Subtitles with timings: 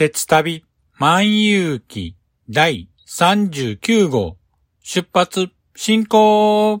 [0.00, 0.64] 鉄旅
[0.98, 2.16] 万有記
[2.50, 4.38] 第39号。
[4.82, 6.80] 出発進行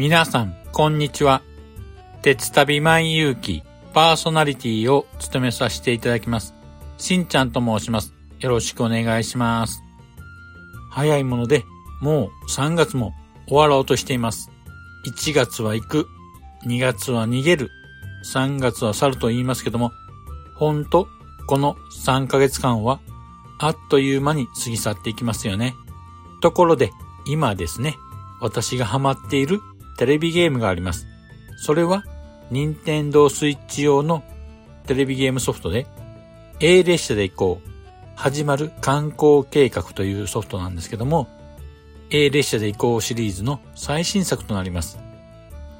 [0.00, 1.42] 皆さん、こんにちは。
[2.22, 3.62] 鉄旅万有記
[3.92, 6.54] パーソナリティを務めさせていただきます。
[6.96, 8.14] しんちゃんと申します。
[8.38, 9.82] よろしくお願いします。
[10.90, 11.64] 早いもので、
[12.00, 13.12] もう3月も
[13.46, 14.50] 終わろうとしています。
[15.06, 16.06] 1月は行く、
[16.64, 17.68] 2月は逃げる、
[18.24, 19.92] 3月は去ると言いますけども、
[20.54, 21.08] ほんと、
[21.46, 23.00] この3ヶ月間は、
[23.58, 25.74] あっという間に過ぎ去っていきますよね。
[26.40, 26.90] ところで、
[27.26, 27.98] 今ですね、
[28.40, 29.60] 私がハマっている
[30.00, 31.06] テレビゲームがあります。
[31.58, 32.04] それは、
[32.50, 34.24] 任天堂スイッチ用の
[34.86, 35.86] テレビゲームソフトで、
[36.58, 37.68] A 列車で行こう、
[38.14, 41.28] 始まる観光計画というソフトなんですけども、
[42.08, 44.98] A 列車で行こうシリーズの最新作となります。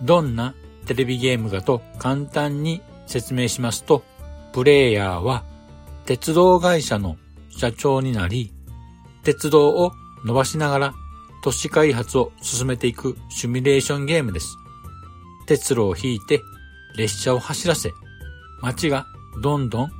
[0.02, 0.54] どんな
[0.84, 4.04] テレビゲームかと簡単に説明しますと、
[4.52, 5.44] プレイヤーは
[6.04, 7.16] 鉄道会社の
[7.48, 8.52] 社長になり、
[9.22, 9.92] 鉄道を
[10.26, 10.94] 伸ばしながら
[11.42, 14.56] 都市開発を進めていくシミュレーションゲームです。
[15.46, 16.42] 鉄路を引いて
[16.96, 17.92] 列車を走らせ、
[18.60, 19.06] 街が
[19.42, 19.90] どんどん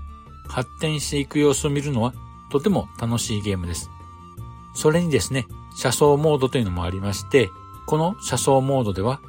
[0.46, 2.12] 発展していく様子を見るのは
[2.50, 3.88] とても楽しいゲームです。
[4.74, 5.46] それにですね、
[5.76, 7.48] 車窓モードというのもありまして、
[7.86, 9.20] この車窓モードでは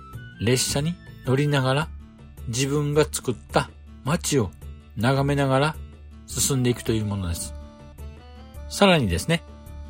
[0.42, 0.96] 列車に
[1.26, 1.90] 乗りながら
[2.48, 3.70] 自分が作った
[4.04, 4.52] 街を
[4.98, 5.76] 眺めながら
[6.28, 7.54] 進んでいくというものです。
[8.70, 9.44] さらにですね、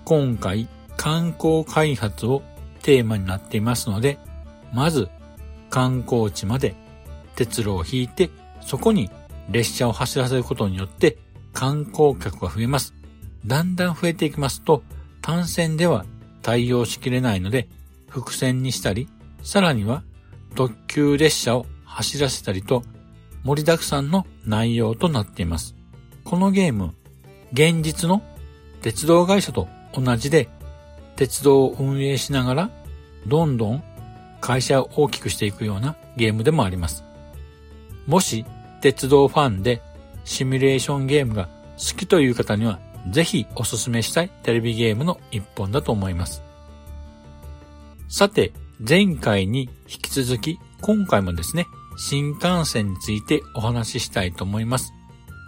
[0.05, 0.67] 今回
[1.01, 2.44] 観光開発を
[2.84, 4.19] テーマになっていますので、
[4.72, 5.09] まず
[5.72, 6.75] 観光地まで
[7.35, 8.29] 鉄路を引いて、
[8.62, 9.09] そこに
[9.50, 11.17] 列車を走らせることによって
[11.53, 12.94] 観光客が増えます。
[13.47, 14.84] だんだん増えていきますと、
[15.23, 16.06] 単線では
[16.44, 17.68] 対応しきれないので、
[18.07, 19.09] 伏線にしたり、
[19.41, 20.03] さらには
[20.53, 22.83] 特急列車を走らせたりと、
[23.44, 25.74] 盛りだくさんの内容となっています。
[26.25, 26.94] このゲーム、
[27.53, 28.21] 現実の
[28.83, 30.48] 鉄道会社と同じで、
[31.16, 32.69] 鉄道を運営しながら、
[33.28, 33.84] どんどん
[34.40, 37.04] 会社を大きくしていくようなゲームでもあります。
[38.08, 38.46] もし、
[38.81, 39.81] 鉄道ファンで
[40.24, 41.48] シミュレーションゲームが
[41.78, 42.80] 好きという方には、
[43.10, 46.44] ぜひおすすめしたいテレビゲームの一本だと思います。
[48.10, 48.52] さて、
[48.88, 51.68] 前回に引き続き、今回もですね、
[51.98, 54.92] 新幹線についてお話ししたいと思います。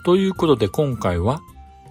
[0.06, 1.42] ということで今回は、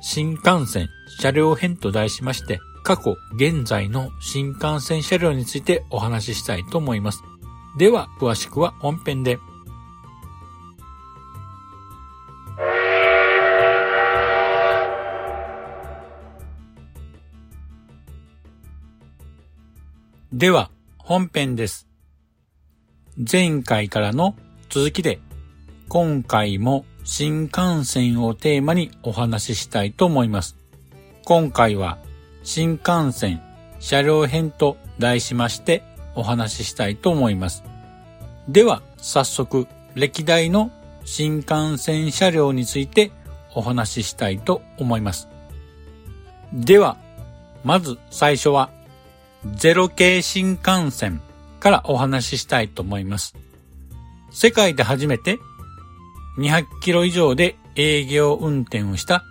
[0.00, 0.88] 新幹線
[1.20, 7.22] 車両編と題しまして、過去、現在の新幹線車両についてお話ししたいと思います。
[7.78, 9.38] では、詳しくは本編で。
[20.32, 21.86] では、本編です。
[23.30, 24.34] 前回からの
[24.70, 25.20] 続きで、
[25.88, 30.56] 今回も新幹線をテーマにお話ししたいと思います。
[31.24, 31.98] 今回は
[32.42, 33.40] 新幹線
[33.78, 35.82] 車両編と題しまして
[36.14, 37.64] お話ししたいと思います。
[38.48, 40.70] では、早速、歴代の
[41.04, 43.12] 新幹線車両について
[43.54, 45.28] お話ししたいと思います。
[46.52, 46.96] では、
[47.64, 48.70] まず最初は、
[49.54, 51.20] ゼロ系新幹線
[51.60, 53.34] からお話ししたいと思います。
[54.30, 55.38] 世界で初めて
[56.38, 59.24] 200キロ以上で営業運転をした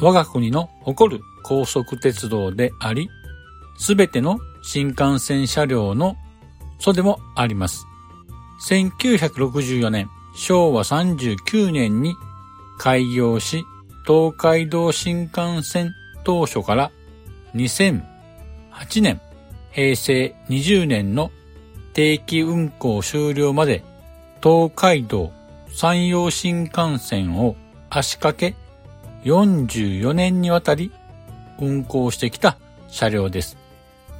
[0.00, 3.10] 我が国の誇る高速鉄道であり、
[3.78, 6.16] すべての新幹線車両の
[6.78, 7.86] 祖でもあります。
[8.68, 12.14] 1964年、昭和39年に
[12.78, 13.64] 開業し、
[14.06, 15.92] 東海道新幹線
[16.24, 16.90] 当初から
[17.54, 18.02] 2008
[19.00, 19.20] 年、
[19.72, 21.30] 平成20年の
[21.92, 23.84] 定期運行終了まで
[24.42, 25.32] 東海道
[25.68, 27.56] 山陽新幹線を
[27.90, 28.54] 足掛け
[29.24, 30.90] 44年にわたり
[31.62, 33.56] 運行してきた車両です。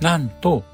[0.00, 0.64] なんと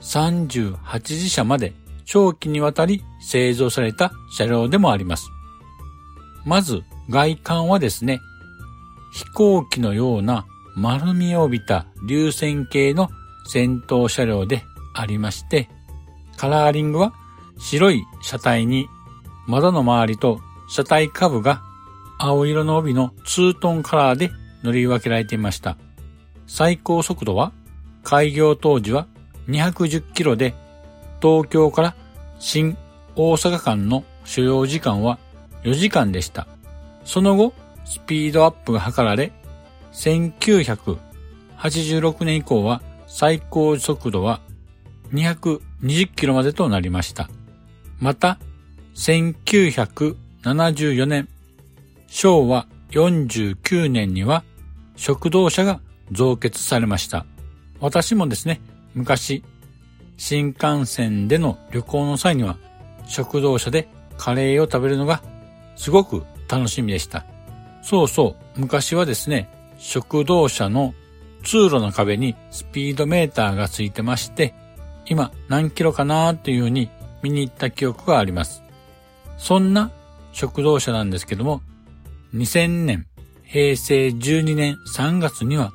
[0.00, 1.72] 38自社まで
[2.04, 5.30] 長期にわたり製造された車両でもあります。
[6.44, 8.20] まず外観はですね、
[9.12, 10.46] 飛行機のような
[10.76, 13.08] 丸みを帯びた流線形の
[13.46, 14.64] 先頭車両で
[14.94, 15.68] ありまして、
[16.36, 17.14] カラーリングは
[17.58, 18.88] 白い車体に
[19.46, 21.62] 窓の周りと車体下部が
[22.18, 24.30] 青色の帯のツートンカラーで
[24.62, 25.76] 塗り分けられていました。
[26.46, 27.52] 最高速度は
[28.02, 29.06] 開業当時は
[29.48, 30.54] 210キロで
[31.20, 31.94] 東京から
[32.38, 32.76] 新
[33.16, 35.18] 大阪間の所要時間は
[35.62, 36.46] 4時間でした。
[37.04, 37.52] その後、
[37.84, 39.32] スピードアップが図られ、
[39.92, 44.40] 1986年以降は最高速度は
[45.12, 47.28] 220キロまでとなりました。
[48.00, 48.38] また、
[48.94, 51.28] 1974年、
[52.08, 54.42] 昭和49年には
[54.96, 55.80] 食堂車が
[56.12, 57.26] 増結されました。
[57.80, 58.60] 私もですね、
[58.94, 59.44] 昔、
[60.16, 62.56] 新幹線での旅行の際には
[63.06, 65.22] 食堂車でカレーを食べるのが
[65.76, 67.24] すごく楽しみでした。
[67.82, 69.48] そうそう、昔はですね、
[69.78, 70.94] 食堂車の
[71.42, 74.54] 通路の壁にスピードメーターがついてまして、
[75.06, 76.88] 今何キロかなーというふうに
[77.22, 78.62] 見に行った記憶があります。
[79.36, 79.90] そんな
[80.32, 81.60] 食堂車なんですけども、
[82.34, 83.06] 2000年、
[83.42, 85.72] 平成12年3月には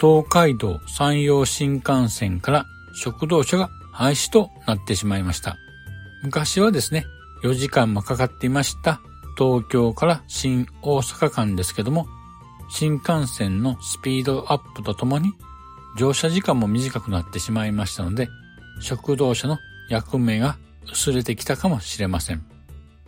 [0.00, 5.56] 東海道山陽新幹線から食堂車が廃止となってしまいました。
[6.22, 7.06] 昔はですね、
[7.42, 9.00] 4時間もかかっていました
[9.38, 12.06] 東京から新大阪間ですけども、
[12.68, 15.32] 新幹線のスピードアップとともに
[15.96, 18.28] 乗車時間も短くなってしまいましたので、
[18.80, 19.58] 食堂車の
[19.88, 20.58] 役目が
[20.92, 22.44] 薄れてきたかもしれません。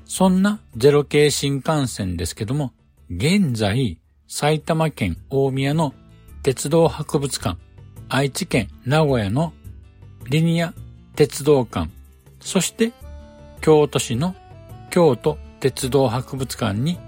[0.05, 2.73] そんなゼロ系新幹線ですけども、
[3.11, 5.93] 現在、埼玉県大宮の
[6.43, 7.58] 鉄道博物館、
[8.08, 9.52] 愛知県名古屋の
[10.29, 10.73] リニア
[11.17, 11.90] 鉄道館、
[12.40, 12.93] そして
[13.61, 14.35] 京都市の
[14.90, 16.99] 京都鉄道博物館に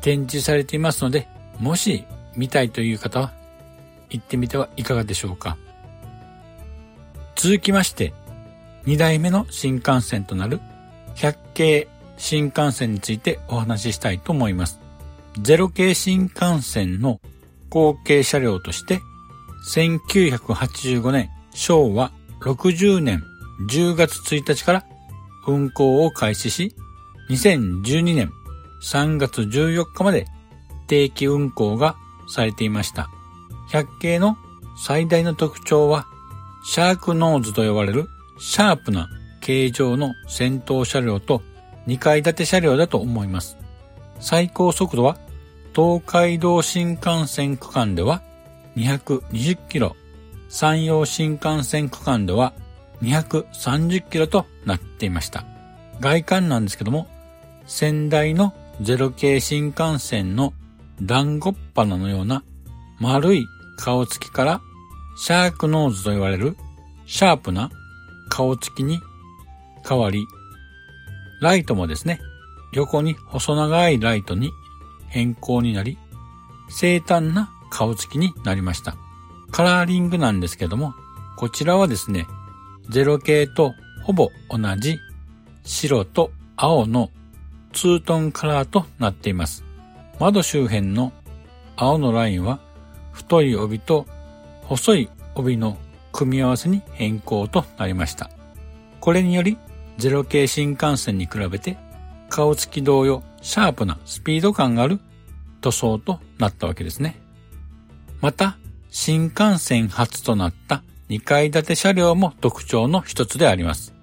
[0.00, 1.28] 展示されていますので、
[1.60, 2.04] もし
[2.36, 3.32] 見たいという方は
[4.10, 5.56] 行ってみてはいかがでしょうか。
[7.36, 8.12] 続きまして、
[8.86, 10.60] 2代目の新幹線となる
[11.14, 14.80] 100系新幹線についてお話ししたいと思います。
[15.40, 17.20] ゼロ系新幹線の
[17.74, 19.02] 後継車両として、
[19.66, 23.24] 1985年昭和60年
[23.68, 24.84] 10月1日から
[25.48, 26.72] 運行を開始し、
[27.30, 28.30] 2012年
[28.80, 30.26] 3月14日まで
[30.86, 31.96] 定期運行が
[32.28, 33.08] されていました。
[33.72, 34.36] 100系の
[34.80, 36.06] 最大の特徴は、
[36.64, 38.06] シャークノーズと呼ばれる
[38.38, 39.08] シャープな
[39.40, 41.42] 形状の先頭車両と
[41.88, 43.56] 2階建て車両だと思います。
[44.20, 45.18] 最高速度は
[45.74, 48.22] 東海道新幹線区間では
[48.76, 49.96] 220キロ、
[50.48, 52.52] 山陽新幹線区間では
[53.02, 55.44] 230キロとなっていました。
[55.98, 57.08] 外観なんですけども、
[57.66, 60.52] 先代のゼロ系新幹線の
[61.02, 62.44] 団子っ鼻のような
[63.00, 63.44] 丸い
[63.76, 64.60] 顔つきから
[65.16, 66.56] シャークノーズと言われる
[67.06, 67.70] シャープな
[68.28, 69.00] 顔つきに
[69.88, 70.24] 変わり、
[71.40, 72.20] ライトもですね、
[72.72, 74.52] 横に細長いライトに
[75.14, 75.96] 変更になり、
[76.68, 78.96] 生誕な顔つきになりました。
[79.52, 80.92] カラーリングなんですけども、
[81.36, 82.26] こちらはですね、
[82.90, 84.98] ゼロ系とほぼ同じ
[85.62, 87.10] 白と青の
[87.72, 89.62] ツートンカラーとなっています。
[90.18, 91.12] 窓周辺の
[91.76, 92.58] 青のラインは
[93.12, 94.06] 太い帯と
[94.62, 95.78] 細い帯の
[96.10, 98.30] 組み合わせに変更となりました。
[98.98, 99.58] これにより、
[99.96, 101.76] ゼロ系新幹線に比べて、
[102.34, 104.98] 顔つき同様、シャープなスピード感がある
[105.60, 107.20] 塗装となったわけですね。
[108.20, 108.58] また、
[108.90, 113.94] 新幹線初となった2階建て車両も特徴の一つであります。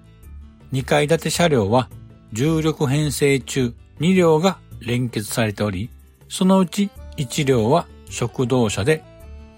[0.72, 1.90] 2階建て車両は
[2.32, 5.90] 重力編成中2両が連結されており、
[6.30, 9.04] そのうち1両は食堂車で、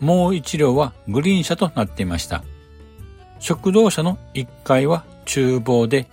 [0.01, 2.43] もう1両はグリーン車となっていました。
[3.39, 6.09] 食堂車の1階は厨房で、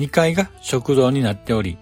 [0.00, 1.76] 2階が食堂になっており、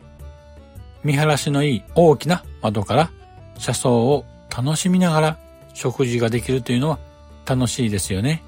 [1.05, 3.11] 見晴らしのいい大きな窓から
[3.59, 5.39] 車窓を楽しみながら
[5.73, 6.99] 食事ができるというのは
[7.47, 8.43] 楽しいですよね。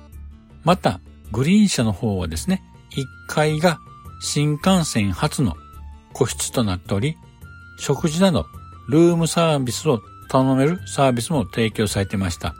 [0.64, 1.00] また、
[1.30, 2.64] グリーン車の方はですね、
[2.96, 3.78] 1階が
[4.20, 5.54] 新幹線初の
[6.12, 7.16] 個室となっており、
[7.78, 8.46] 食事など
[8.88, 12.54] ルームサービスを頼めるサービスも提供されていました。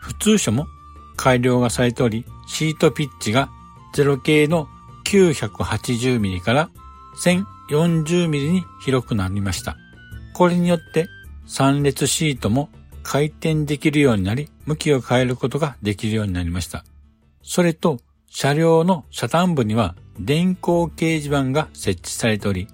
[0.00, 0.68] 普通車も
[1.16, 3.48] 改良がされており、シートピッチが
[3.96, 4.68] 0系の
[5.04, 6.70] 980mm から
[7.22, 9.76] 1040mm に広くなりました。
[10.34, 11.08] これによって
[11.46, 12.70] 3列シートも
[13.02, 16.84] 回転できるようになり、向きを変えることができるようになりました。
[17.42, 22.66] それと、車両の車端部には電光掲示板が設置されており、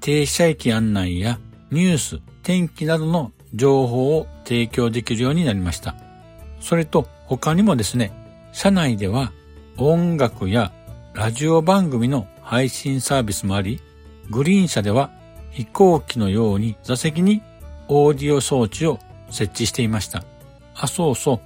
[0.00, 1.38] 停車駅案内や
[1.70, 5.96] ニュース、天気などの情報を提供できるようになりました。
[6.60, 8.12] それと他にもですね、
[8.52, 9.32] 車内では
[9.76, 10.72] 音楽や
[11.14, 13.80] ラジオ番組の配信サービスもあり、
[14.30, 15.12] グリーン車では
[15.52, 17.40] 飛行機のように座席に
[17.86, 18.98] オーディオ装置を
[19.30, 20.24] 設置していました。
[20.74, 21.40] あ、そうそう。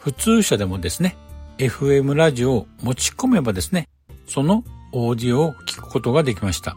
[0.00, 1.16] 普通車でもですね、
[1.58, 3.88] FM ラジオを持ち込めばですね、
[4.26, 6.74] そのオーディオを聞くことができました。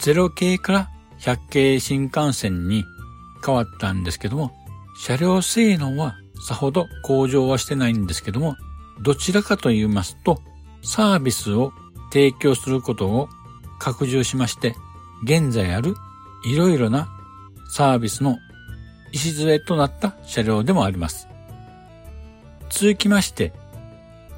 [0.00, 2.84] 0系から100系新幹線に
[3.46, 4.50] 変わったんですけども、
[4.98, 8.56] 車両性能はさほど向上はしてないんですけども、
[9.00, 10.42] どちらかと言いますと、
[10.82, 11.72] サービスを
[12.14, 13.28] 提供することを
[13.80, 14.76] 拡充しまして、
[15.24, 15.96] 現在ある
[16.46, 17.08] いろいろな
[17.68, 18.38] サービスの
[19.12, 21.26] 礎となった車両でもあります。
[22.70, 23.52] 続きまして、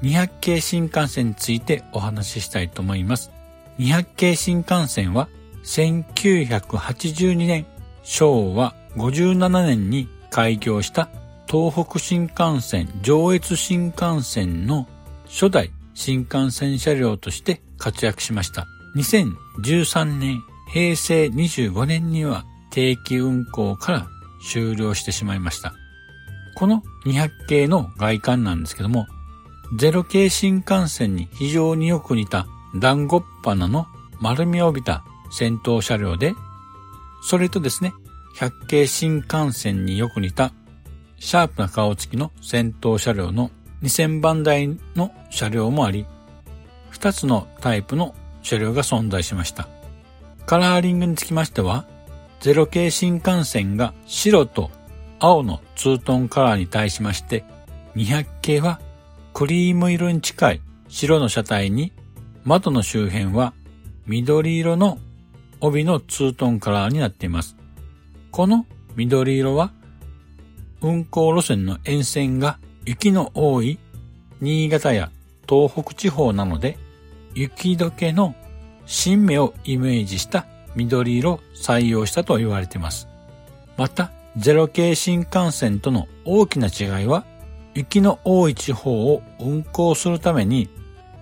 [0.01, 3.31] 200系新幹線についてお話ししたいと思います。
[3.77, 5.29] 200系新幹線は
[5.63, 7.67] 1982年
[8.01, 11.09] 昭和57年に開業した
[11.47, 14.87] 東北新幹線上越新幹線の
[15.27, 18.67] 初代新幹線車両として活躍しました。
[18.95, 24.07] 2013年平成25年には定期運行から
[24.41, 25.73] 終了してしまいました。
[26.55, 29.07] この200系の外観なんですけども、
[29.79, 32.47] 0系新幹線に非常によく似た
[32.79, 33.85] 団子っ鼻の
[34.19, 36.33] 丸みを帯びた先頭車両で、
[37.21, 37.93] それとですね、
[38.37, 40.51] 100系新幹線によく似た
[41.19, 43.51] シャープな顔つきの先頭車両の
[43.83, 46.05] 2000番台の車両もあり、
[46.91, 49.67] 2つのタイプの車両が存在しました。
[50.45, 51.85] カラーリングにつきましては、
[52.41, 54.71] 0系新幹線が白と
[55.19, 57.43] 青のツートンカラーに対しまして、
[57.95, 58.79] 200系は
[59.33, 61.91] クリーム色に近い白の車体に
[62.43, 63.53] 窓の周辺は
[64.05, 64.99] 緑色の
[65.59, 67.55] 帯のツートンカラーになっています。
[68.31, 68.65] この
[68.95, 69.71] 緑色は
[70.81, 73.79] 運行路線の沿線が雪の多い
[74.39, 75.11] 新潟や
[75.49, 76.77] 東北地方なので
[77.33, 78.35] 雪解けの
[78.85, 83.07] 新芽をイメージした緑色を採用したと言われています。
[83.77, 87.25] また、ゼロ系新幹線との大きな違いは、
[87.73, 90.69] 雪の多い地方を運行するために、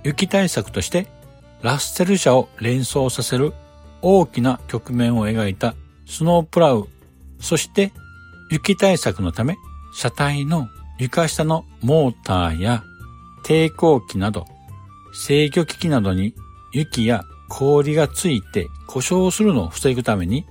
[0.03, 1.08] 雪対策として
[1.62, 3.53] ラッセル車を連想させる
[4.01, 5.74] 大きな曲面を描いた
[6.05, 6.88] スノープラウ、
[7.39, 7.91] そして
[8.51, 9.55] 雪対策のため
[9.96, 12.84] 車体の床下のモーターや
[13.45, 14.47] 抵抗器など
[15.13, 16.33] 制御機器などに
[16.73, 20.47] 雪や氷がついて故障するのを防ぐために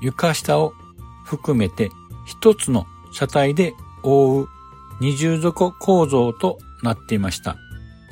[0.00, 0.72] 床下を
[1.24, 1.90] 含めて
[2.24, 3.74] 一つの車体で
[4.04, 4.48] 覆う
[5.00, 7.56] 二重底構造となっていました。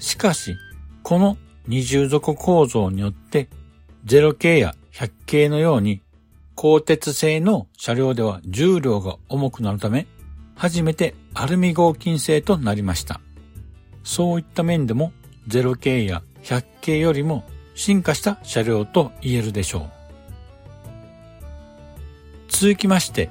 [0.01, 0.57] しかし、
[1.03, 1.39] この
[1.69, 3.49] 二重底構造によって
[4.05, 6.03] 0系や100系のように
[6.57, 10.07] 鋼鉄製の車両では重量が重くなるため、
[10.57, 13.21] 初めてアルミ合金製となりました。
[14.05, 15.13] そういった面でも
[15.49, 17.45] 0系や100系よりも
[17.75, 19.91] 進化した車両と言えるでしょう。
[22.49, 23.31] 続きまして、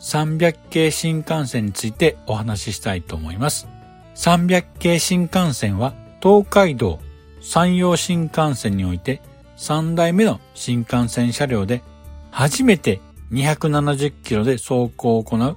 [0.00, 3.68] 300系新幹線についてお話ししたいと思います。
[4.16, 6.98] 300系新幹線は東海道
[7.40, 9.22] 山陽新幹線において
[9.56, 11.82] 3代目の新幹線車両で
[12.30, 13.00] 初めて
[13.32, 15.56] 270キロで走行を行う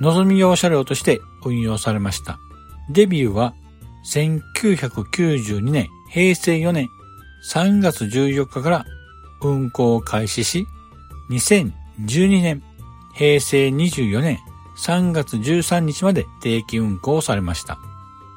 [0.00, 2.38] 望み用車両として運用されました。
[2.90, 3.54] デビューは
[4.04, 6.88] 1992年、平成4年
[7.44, 8.84] 3月14日から
[9.40, 10.66] 運行を開始し、
[11.30, 12.62] 2012年、
[13.14, 14.38] 平成24年
[14.78, 17.78] 3月13日まで定期運行されました。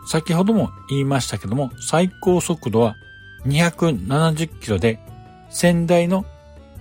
[0.08, 2.96] 先ほども言いましたけども、最高速度は
[3.46, 5.00] 270キロで、
[5.50, 6.26] 仙台の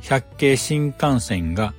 [0.00, 1.73] 百景新幹線が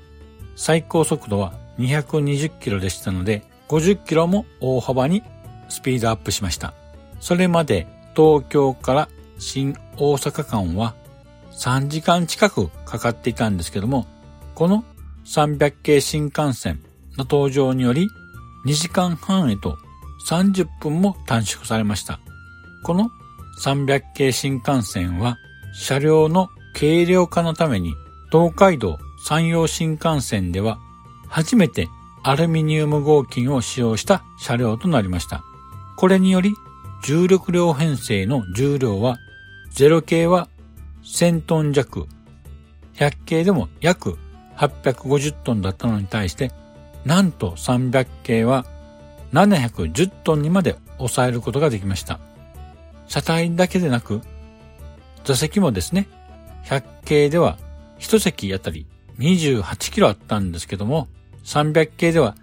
[0.55, 5.23] 最高速度は220キロでしたので、50キロも大幅に
[5.69, 6.73] スピードアップしました。
[7.19, 10.95] それまで東京から新大阪間は
[11.51, 14.05] 3時間近くかかっていたんですけども、
[14.53, 14.83] この
[15.25, 16.81] 300系新幹線
[17.17, 18.07] の登場により
[18.65, 19.77] 2時間半へと
[20.27, 22.19] 30分も短縮されました。
[22.83, 23.09] この
[23.61, 25.37] 300系新幹線は
[25.73, 27.93] 車両の軽量化のために
[28.31, 30.77] 東海道山陽新幹線では
[31.27, 31.87] 初めて
[32.23, 35.43] アルミニウム合金を使用した車両となりました。
[35.95, 36.53] これにより
[37.03, 39.17] 重力量編成の重量は
[39.75, 40.47] 0系は
[41.03, 42.07] 1000トン弱、
[42.95, 44.17] 100系でも約
[44.57, 46.51] 850トンだったのに対して、
[47.05, 48.65] なんと300系は
[49.33, 52.19] 710トンにまで抑えることができました。
[53.07, 54.21] 車体だけでなく、
[55.23, 56.07] 座席もですね、
[56.65, 57.57] 100系では
[57.99, 58.87] 1席あたり
[59.19, 61.07] 28キロあったんですけども、
[61.43, 62.35] 300系では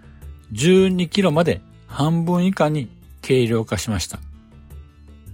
[0.53, 2.89] 12キロまで半分以下に
[3.21, 4.19] 軽量化しました。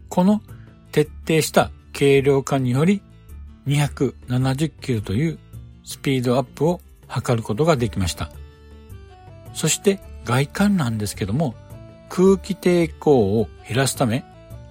[0.09, 0.41] この
[0.91, 3.01] 徹底した軽量化により
[3.67, 5.39] 270キロという
[5.83, 8.31] スピードアップを図ることができました。
[9.53, 11.55] そして外観なんですけども
[12.09, 14.23] 空気抵抗を減らすため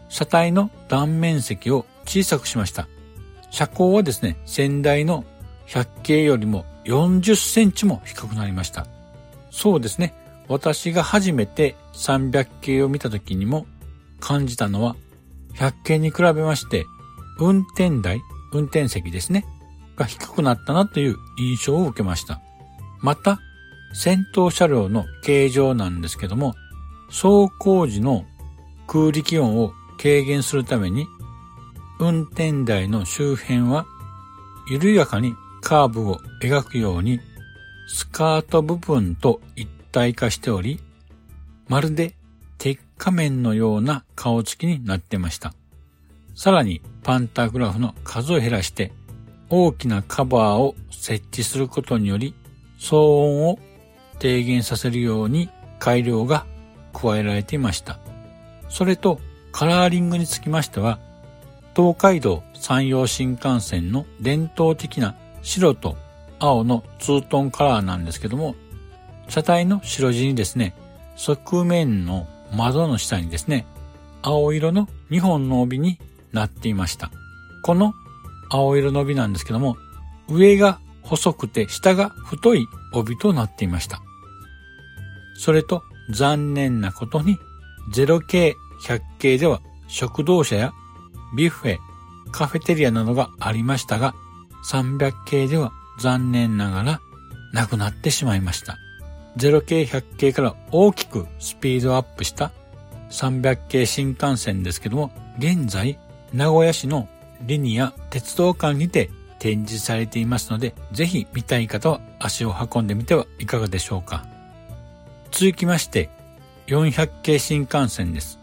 [0.09, 2.89] 車体の断面積を小さくしました。
[3.51, 5.25] 車高はですね、先代の
[5.67, 8.87] 100系よりも40センチも低くなりました。
[9.51, 10.15] そうですね。
[10.49, 13.67] 私が初めて300系を見た時にも
[14.21, 14.97] 感じたのは
[15.59, 16.87] 100系に比べまして
[17.39, 18.21] 運転台、
[18.53, 19.45] 運転席ですね、
[19.97, 22.41] が低くなったなという印象を受けました。
[23.01, 23.41] また、
[23.95, 26.55] 先頭車両の形状なんですけども、
[27.09, 28.27] 走行時の
[28.87, 31.07] 空力音を軽減するために、
[32.01, 33.87] 運転台の周辺は
[34.69, 37.21] 緩やかにカーブを描くように
[37.89, 40.81] スカート部分と一体化しており、
[41.69, 42.15] まるで
[42.59, 45.55] 鉄仮面のような顔つきになってました。
[46.35, 48.93] さらにパンタグラフの数を減らして
[49.49, 52.35] 大きなカバーを設置することにより
[52.79, 53.59] 騒音を
[54.19, 56.47] 低減させるように改良が
[56.93, 57.99] 加えられていました。
[58.69, 59.21] それと
[59.53, 60.99] カラーリングにつきましては
[61.75, 65.97] 東海道山陽新幹線の伝統的な白と
[66.39, 68.55] 青のツートンカラーなんですけども
[69.29, 70.75] 車体の白地にですね
[71.17, 73.67] 側面の窓の下にですね
[74.23, 75.99] 青色の2本の帯に
[76.33, 77.11] なっていました。
[77.63, 77.95] この
[78.51, 79.77] 青色の帯なんですけども、
[80.29, 84.01] 上が細くて下が太い帯となっていました。
[85.37, 87.39] それと残念なことに
[87.93, 90.73] 0系、100系では食堂車や
[91.37, 91.79] ビュッフェ、
[92.33, 94.15] カフェテリアなどがありましたが、
[94.71, 97.01] 300系では残念ながら
[97.53, 98.77] なくなってしまいました。
[99.39, 102.51] 0系、100系から大きくスピードアップした
[103.11, 105.99] 300系新幹線ですけども、現在
[106.33, 107.09] 名古屋市の
[107.43, 114.27] リニア鉄道館にて展示されていますので、ぜひ見たい方は足を運んでみてはいかがでしょうか。
[115.31, 116.11] 続きまして、
[116.67, 118.41] 400系新幹線です。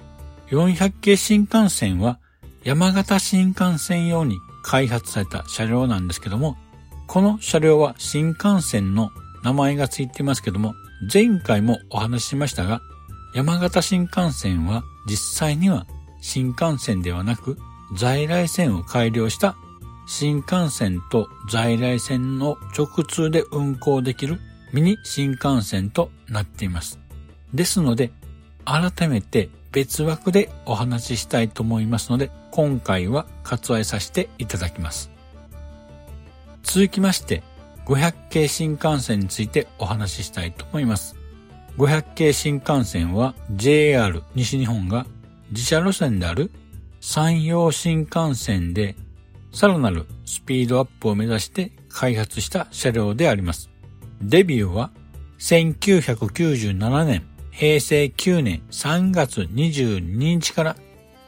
[0.49, 2.19] 400系新幹線は
[2.63, 6.55] 山形新幹線用に開発された車両なんですけども、
[7.07, 9.09] この車両は新幹線の
[9.43, 10.73] 名前がついていますけども、
[11.11, 12.81] 前回もお話ししましたが、
[13.33, 15.85] 山形新幹線は実際には
[16.21, 17.57] 新幹線ではなく
[17.95, 19.55] 在来線を改良した
[20.07, 24.39] 新幹線と在来線の直通で運行できる
[24.73, 26.99] ミニ新幹線となっています。
[27.53, 28.11] ですので、
[28.65, 35.11] 改めて別枠でお話ししたいと思いますので、今回は割愛させていただきます。
[36.63, 37.43] 続きまして、
[37.85, 41.15] 500系新幹線についてお話ししたいと思います。
[41.77, 45.05] 500系新幹線は JR 西日本が
[45.51, 46.51] 自社路線である
[46.99, 48.95] 山陽新幹線で
[49.51, 53.69] さらなるスピードアップを目指して開発した車両であります。
[54.21, 54.91] デビューは
[55.39, 60.75] 1997年平成9年3月22日から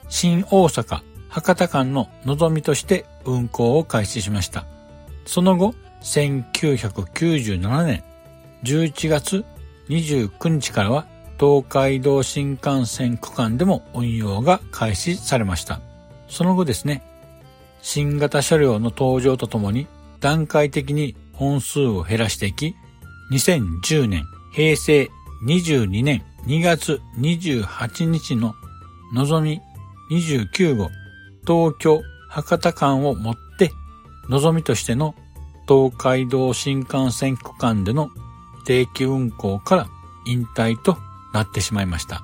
[0.10, 4.65] 新大阪博多間の望みとして運行を開始しました。
[5.26, 8.03] その後、1997年
[8.63, 9.45] 11月
[9.89, 11.05] 29日からは
[11.39, 15.79] 東海道新幹線区間でも運用が開始されました。
[16.27, 17.03] その後ですね、
[17.81, 19.88] 新型車両の登場とともに
[20.19, 22.75] 段階的に本数を減らしていき、
[23.31, 25.10] 2010年、平成
[25.45, 28.55] 22年2月28日の
[29.13, 29.62] のぞみ
[30.12, 30.89] 29号
[31.45, 33.71] 東京博多間をもって、
[34.27, 35.15] のぞみとしての
[35.67, 38.10] 東海道新幹線区間での
[38.65, 39.88] 定期運行から
[40.25, 40.97] 引退と
[41.34, 42.23] なってしまいました。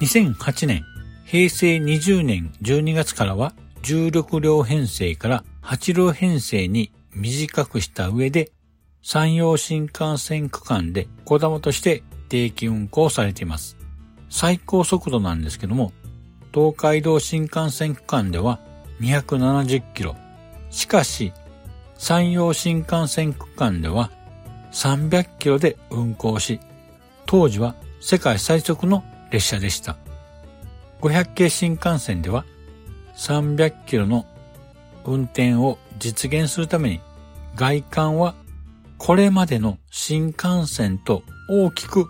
[0.00, 0.84] 2008年、
[1.24, 8.52] 平成20年12月からは16両編成から8両編成に短くした上で
[9.02, 13.76] 山陽新幹線区間で小玉として定期運行されています。
[14.28, 15.92] 最高速度なんですけども、
[16.52, 18.60] 東海道新幹線区間では
[19.00, 20.16] 270キロ。
[20.70, 21.32] しかし、
[21.98, 24.10] 山陽新幹線区間では
[24.72, 26.60] 300キロで運行し、
[27.24, 29.96] 当時は世界最速の列車でした。
[31.00, 32.44] 500系新幹線では
[33.16, 34.26] 300キロの
[35.04, 37.00] 運転を実現するために
[37.54, 38.34] 外観は
[38.98, 42.06] これまでの新幹線と大きく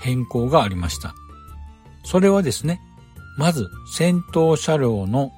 [0.00, 1.14] 変更がありました。
[2.04, 2.80] それはですね、
[3.36, 5.32] まず先頭車両の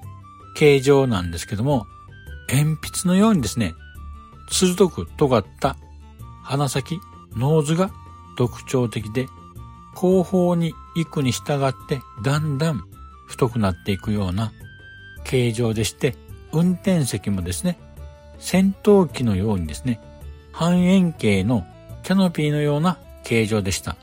[0.54, 1.86] 形状なんですけども、
[2.50, 3.74] 鉛筆のようにですね、
[4.50, 5.76] 鋭く尖った
[6.42, 7.00] 鼻先、
[7.36, 7.90] ノーズが
[8.36, 9.26] 特徴的で、
[9.94, 12.84] 後方に行くに従ってだんだん
[13.26, 14.52] 太くなっていくような
[15.24, 16.14] 形状でして、
[16.52, 17.78] 運転席もですね、
[18.38, 20.00] 戦闘機のようにですね、
[20.52, 21.66] 半円形の
[22.02, 23.96] キャノピーのような形状でした。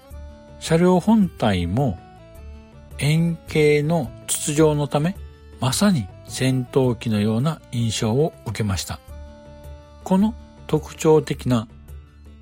[0.59, 1.97] 車両本体も
[2.99, 5.15] 円形の筒状のため、
[5.59, 8.99] まさに戦闘機のような印象を受けました。
[10.05, 10.35] この
[10.67, 11.67] 特徴的な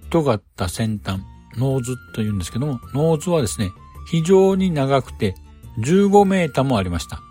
[0.10, 1.22] 尖った先端、
[1.58, 3.72] ノーズというんですけども、ノーズはですね、
[4.12, 5.34] 非常に長くて
[5.80, 7.22] 15メーターもありました。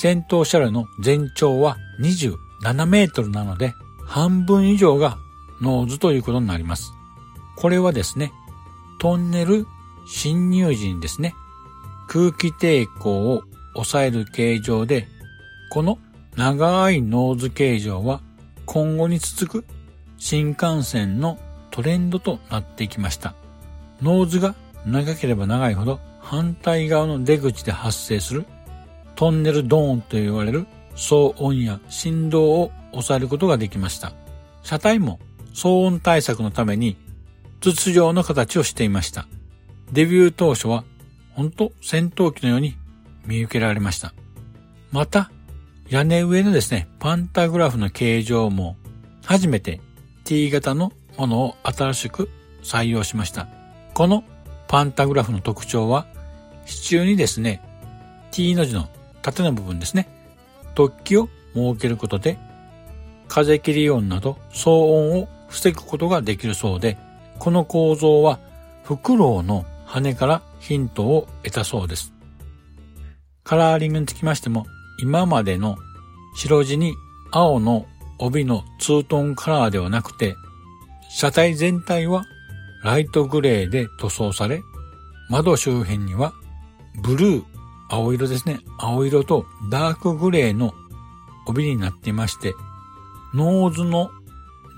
[0.00, 3.74] 先頭車両の全長は27メートルなので、
[4.06, 5.18] 半分以上が
[5.60, 6.92] ノーズということになります。
[7.56, 8.32] これはですね、
[9.00, 9.66] トンネル
[10.06, 11.34] 侵入時にですね、
[12.06, 13.42] 空気抵抗を
[13.74, 15.08] 抑える形状で、
[15.72, 15.98] この
[16.36, 18.20] 長いノーズ形状は
[18.72, 19.66] 今後に続く
[20.16, 21.38] 新幹線の
[21.70, 23.34] トレンドとなっていきました。
[24.00, 24.54] ノーズが
[24.86, 28.46] 長ければ長いほど反対側の出口で発生する
[29.14, 34.14] トンネルドーンと言われる騒音や振動を抑えることができました。
[34.62, 35.20] 車体も
[35.52, 36.96] 騒音対策のために
[37.60, 39.26] 筒状の形をしていました。
[39.92, 40.84] デビュー当初は
[41.34, 42.78] 本当戦闘機のように
[43.26, 44.14] 見受けられました。
[44.92, 45.30] また、
[45.92, 48.76] 屋根上のですね、パンタグラフの形状も
[49.26, 49.82] 初めて
[50.24, 52.30] T 型のものを新しく
[52.62, 53.46] 採用しました。
[53.92, 54.24] この
[54.68, 56.06] パンタグラフの特徴は、
[56.64, 57.60] 支柱にですね、
[58.30, 58.88] T の字の
[59.20, 60.08] 縦の部分ですね、
[60.74, 62.38] 突起を設けることで、
[63.28, 66.96] 風切り音など騒音を防ぐことができるそうで、
[67.38, 68.38] この構造は
[68.82, 72.14] フクロウの羽からヒントを得たそうです。
[73.44, 74.66] カラーリングにつきましても、
[74.98, 75.76] 今までの
[76.36, 76.94] 白地に
[77.30, 77.86] 青の
[78.18, 80.36] 帯のツートンカラーではなくて、
[81.10, 82.24] 車体全体は
[82.84, 84.62] ライトグレーで塗装され、
[85.28, 86.32] 窓周辺には
[87.02, 87.44] ブルー、
[87.88, 88.60] 青色ですね。
[88.78, 90.72] 青色とダークグレーの
[91.46, 92.54] 帯になっていまして、
[93.34, 94.10] ノーズの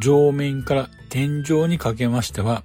[0.00, 2.64] 上面から天井にかけましては、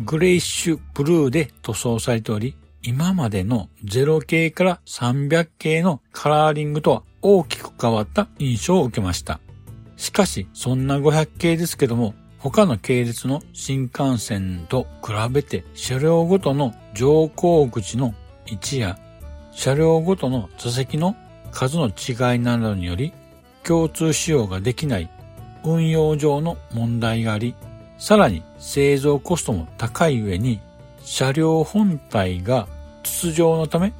[0.00, 9.40] グレイッシュブルーで塗装されており、今までの0系から300系のカラーリングとは大きく変わった印象を受けました。
[9.96, 18.14] しかし、そんな500系ですけども、他の系列の新幹線と比べて車両ごとの乗降口の
[18.46, 18.98] 位置や
[19.52, 21.14] 車両ごとの座席の
[21.52, 23.12] 数の違いなどにより
[23.62, 25.08] 共通使用ができない
[25.64, 27.54] 運用上の問題があり、
[27.98, 30.60] さらに製造コストも高い上に、
[31.04, 32.66] 車両本体が
[33.02, 33.92] 筒状のため、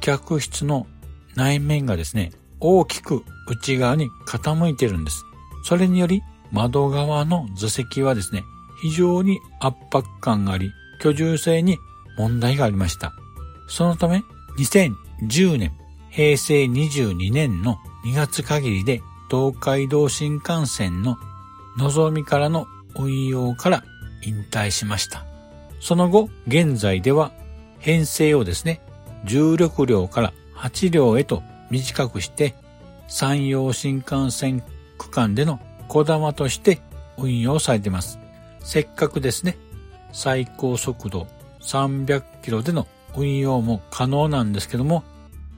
[0.00, 0.86] 客室の
[1.34, 5.24] 内面がですね、大きく内側に傾いているんです。
[5.64, 8.44] それにより、窓側の座席はですね、
[8.80, 11.78] 非常に圧迫感があり、居住性に
[12.16, 13.12] 問題がありました。
[13.68, 14.22] そのため、
[14.58, 15.72] 2010年、
[16.10, 21.16] 平成22年の2月限りで東海道新幹線の
[21.76, 22.66] のぞみからの
[22.96, 23.84] 運用から
[24.22, 25.24] 引退しました。
[25.80, 27.32] その後、現在では
[27.88, 28.82] 編成をですね、
[29.24, 32.54] 16両から8両へと短くして、
[33.06, 34.62] 山陽新幹線
[34.98, 36.82] 区間での小玉として
[37.16, 38.18] 運用されています。
[38.60, 39.56] せっかくですね、
[40.12, 41.28] 最高速度
[41.62, 45.02] 300キロでの運用も可能なんですけども、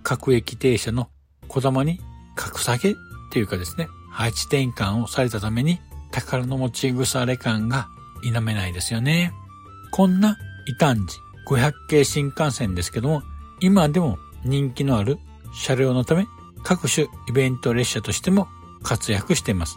[0.04, 1.08] 各駅停車の
[1.48, 1.98] 小玉に
[2.36, 2.94] 格下げっ
[3.32, 5.80] ていうかですね、配置転換をされたために
[6.12, 7.88] 宝の持ち腐れ感が
[8.22, 9.32] 否めないですよね。
[9.90, 10.38] こんな
[10.68, 13.22] 異端児500系新幹線ですけども、
[13.60, 15.18] 今でも人気のある
[15.54, 16.26] 車両のため
[16.62, 18.48] 各種イベント列車としても
[18.82, 19.76] 活躍しています。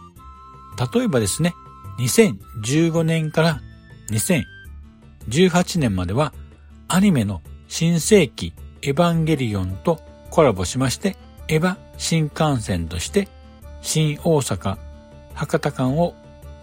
[0.94, 1.54] 例えばですね、
[2.00, 3.62] 2015年から
[4.10, 6.34] 2018年までは
[6.88, 10.00] アニメの新世紀エヴァンゲリオンと
[10.30, 11.16] コラボしまして、
[11.48, 13.28] エヴァ新幹線として
[13.82, 14.78] 新大阪
[15.34, 16.16] 博多間を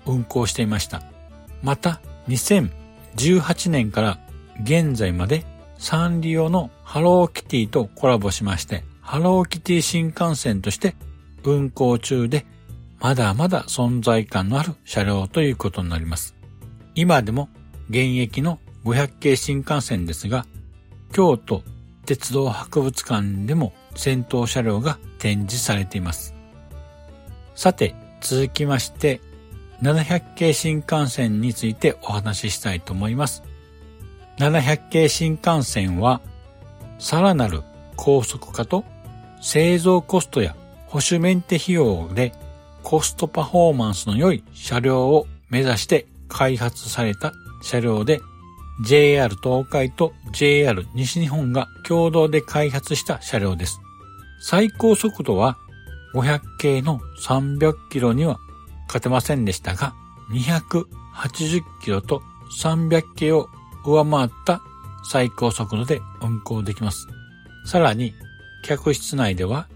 [0.07, 1.03] 運行していました。
[1.63, 4.19] また、2018年から
[4.63, 5.45] 現在まで
[5.79, 10.95] サンリオのハローキティとコラボしまして、ハローキティ新幹線として
[11.43, 12.45] 運行中で、
[13.01, 16.35] まだまだ存在感のある車両ということになります。
[16.95, 17.49] 今でも
[17.89, 20.47] 現役の500系新幹線ですが、
[21.13, 21.63] 京都
[22.05, 26.35] 鉄道博物館でも先頭車両が展示されています。
[27.55, 29.21] さて、続きまして、
[29.83, 33.43] 700系新幹線についてお話ししたいと思います。
[34.41, 36.23] 700系新幹線は、
[36.99, 37.63] さらなる
[37.95, 38.85] 高速化と
[39.43, 42.33] 製造コストや保守メンテ費用で
[42.83, 48.21] コストパフォーマンスの良い車両を目指して開発された車両で
[48.83, 53.79] JR 東海と JR 西日本が共同で開発した車両です。
[54.41, 55.59] 最高速度は
[56.15, 58.39] 500系の300キロには
[58.87, 59.93] 勝てませんでしたが、
[60.33, 62.23] 280キロと
[62.63, 63.51] 300系を
[63.85, 64.61] 上回った
[65.05, 67.09] 最高速度で運行できます。
[67.65, 68.15] さらに、
[68.63, 69.69] 客室内では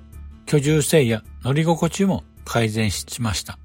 [0.46, 3.58] 居住性や乗り心地も改善しました。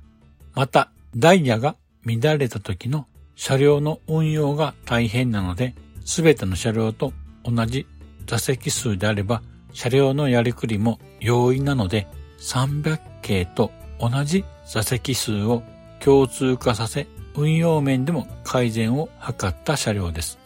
[0.54, 1.76] また、ダイヤが
[2.06, 5.76] 乱れた時の車両の運用が大変なので、
[6.06, 7.88] すべての車両と同じ
[8.26, 9.42] 座席数であれば、
[9.74, 12.08] 車両のやりくりも容易なので、
[12.40, 15.64] 300系と同じ座席数を
[16.00, 20.40] 共通化させ、運用面でも改善を図った車両です。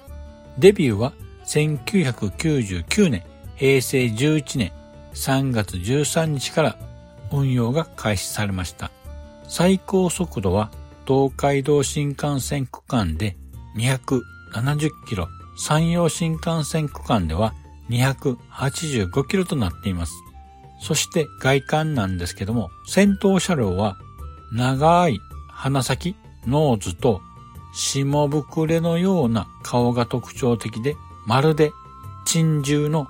[0.57, 1.13] デビューは
[1.45, 3.23] 1999年、
[3.55, 4.71] 平成11年
[5.13, 6.77] 3月13日から
[7.31, 8.91] 運用が開始されました。
[9.47, 10.71] 最高速度は
[11.07, 13.35] 東海道新幹線区間で
[13.77, 17.53] 270キロ、山陽新幹線区間では
[17.89, 20.13] 285キロとなっています。
[20.79, 23.97] そして外観なんですけども、先頭車両は
[24.51, 25.19] 長い
[25.49, 26.15] 鼻先、
[26.47, 27.21] ノーズと
[27.73, 31.71] 下膨れのような顔が特徴的で、まるで
[32.25, 33.07] 珍獣の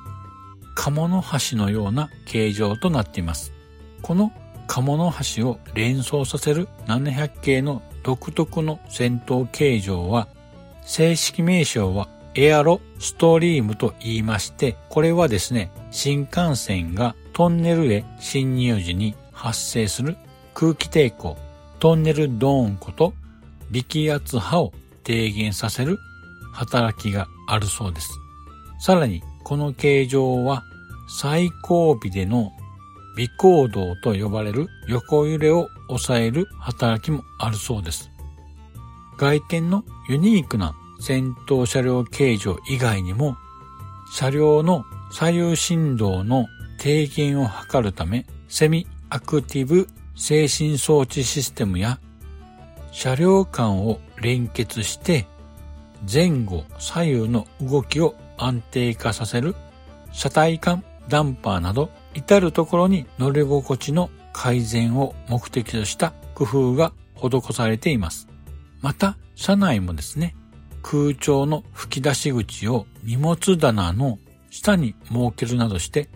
[0.76, 3.54] 鴨の橋のような形状となっています。
[4.02, 4.32] この
[4.68, 10.28] 鴨の橋を連想させる700系の独特の先頭形状は、
[10.82, 20.18] 正式名称はエアロストリームと言いまして、これはですね、新幹線がトンネルへ侵入時に発生する
[20.54, 21.38] 空気抵抗、
[21.80, 23.14] トンネルドーンこと
[23.74, 25.98] 微気圧波を低減させる
[26.54, 28.20] 働きがあるそうです。
[28.80, 30.64] さらに、この形状は
[31.10, 32.52] 最後尾での
[33.18, 38.10] 微行動と呼ばれる横揺れを抑える働きもあるそうです。
[39.18, 43.38] 外見のユニークな先頭車両形状以外にも、
[44.14, 46.46] 車両の左右振動の
[46.78, 52.00] 低減を図るため、セミアクティブ精神装置システムや
[52.94, 55.26] 車両間を連結して
[56.12, 59.56] 前後左右の動きを安定化させる
[60.12, 68.28] 車体間ダンパーなど至るところに乗り心地の改善を目的とした工夫が施されています。
[68.82, 70.36] また、車内もですね、
[70.84, 76.10] 空調の吹き出し口を荷物棚の下に設けるなどして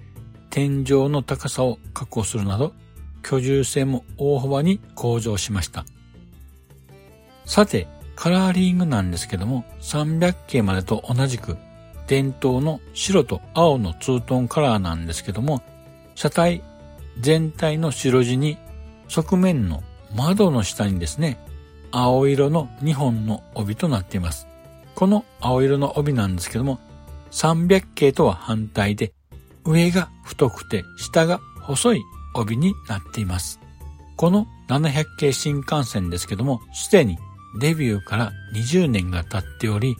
[0.50, 2.74] 天井の高さを確保するなど、
[3.24, 5.86] 居住性も大幅に向上しました。
[7.48, 11.58] さて、カラーリングなんですけども、300系までと同じく、
[12.06, 15.62] 伝統の白と青のツートンカラーなんですけども、
[16.14, 16.64] 車体
[17.22, 18.58] 全体の白地に
[19.08, 19.82] 側面の
[20.14, 21.40] 窓の下にですね、
[21.92, 24.46] 青色の2本の帯となっています。
[24.94, 26.80] この青色の帯なんですけども、
[27.32, 29.14] 300系とは反対で
[29.64, 32.02] 上が太くて下が細い
[32.36, 33.62] 帯になっています。
[34.18, 37.18] この700系新幹線ですけども、すでに
[37.60, 39.96] デビューから20年が経っており、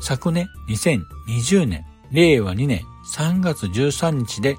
[0.00, 2.82] 昨年2020年、令和2年
[3.14, 4.56] 3月13日で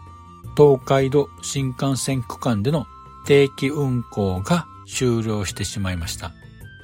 [0.58, 2.86] 東海道新幹線区間での
[3.26, 6.32] 定期運行が終了してしまいました。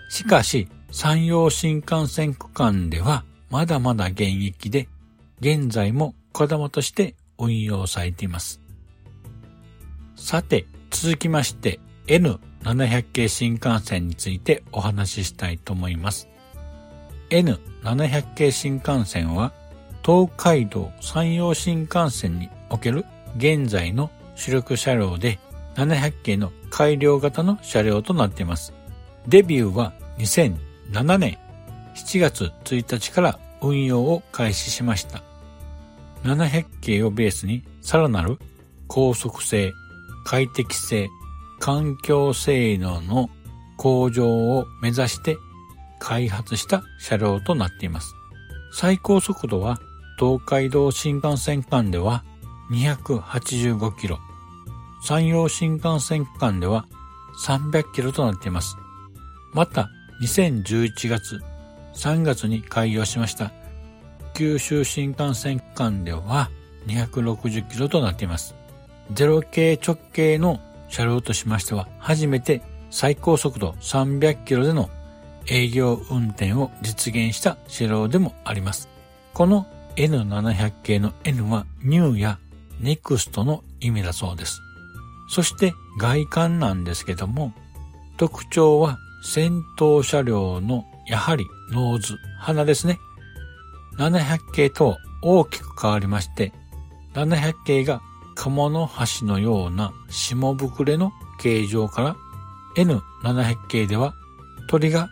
[0.10, 4.88] しかし、山陽新幹線区間ではまだまだ現役で
[5.40, 8.60] 現在も子供として運用されています。
[10.16, 16.28] さて、続きまして N700 系新幹線についてお話ししたいと思います。
[17.30, 19.54] N700 系新幹線は
[20.04, 23.06] 東海道山陽新幹線における
[23.38, 25.40] 現在の主力車両で
[25.76, 28.74] 700系の改良型の車両となっています。
[29.28, 31.38] デビューは2007年
[31.94, 35.22] 7月1日から運用を開始しました。
[36.24, 38.40] 700系をベースにさらなる
[38.88, 39.72] 高速性、
[40.26, 41.08] 快適性、
[41.60, 43.30] 環境性能の
[43.78, 45.38] 向上を目指して
[46.00, 48.14] 開発した車両となっています。
[48.72, 49.80] 最高速度は
[50.20, 52.24] 東海道新幹線間では
[52.72, 54.20] 285キロ、
[55.04, 56.86] 山陽新幹線間では
[57.46, 58.76] 300キロとなっています。
[59.54, 59.90] また、
[60.22, 61.42] 2011月、
[61.96, 63.52] 3月に開業しました
[64.40, 66.50] 九州新幹線間では
[66.88, 68.56] 260キロとなっています。
[69.12, 74.90] ゼロ系直径の車両としましては初めて最高速度300キロでの
[75.48, 78.90] 営業運転を実現した車両でもあります。
[79.34, 82.40] この N700 系の N は New や
[82.80, 84.62] Next の意味だそうです。
[85.30, 87.54] そして外観なんですけども、
[88.18, 93.00] 特徴は先頭車両のやはりノーズ、鼻ですね。
[93.98, 96.54] 700系と大きく変わりまして、
[97.14, 98.02] 700系が
[98.40, 102.16] 鴨の橋のような下膨れの形状から
[102.78, 104.14] N700 系では
[104.70, 105.10] 鳥が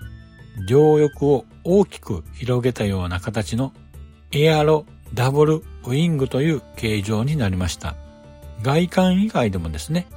[0.70, 3.74] 両翼を大きく広げたような形の
[4.32, 7.96] エアロダブルウィングという形状になりました。
[8.62, 10.08] 外観以外でもですね、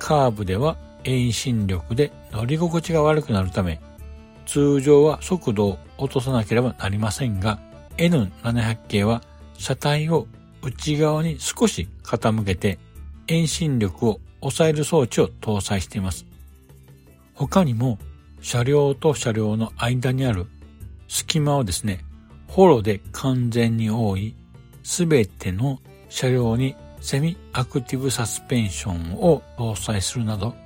[0.00, 3.80] カーブでは遠心力で乗り心地が悪くなるため、
[4.44, 7.60] 通常は速度を落とさなければなりませんが、
[7.96, 9.22] N700 系は
[9.54, 10.26] 車体を
[10.66, 12.80] 内側に少し傾けて
[13.28, 16.26] 遠心力を抑える装置を搭載しています。
[17.34, 18.00] 他にも
[18.40, 20.46] 車両と車両の間にある
[21.06, 22.04] 隙間をですね、
[22.48, 24.34] ホロで完全に覆い、
[24.82, 30.56] すべての車両にセミアクティブサスペンションを搭載するなど、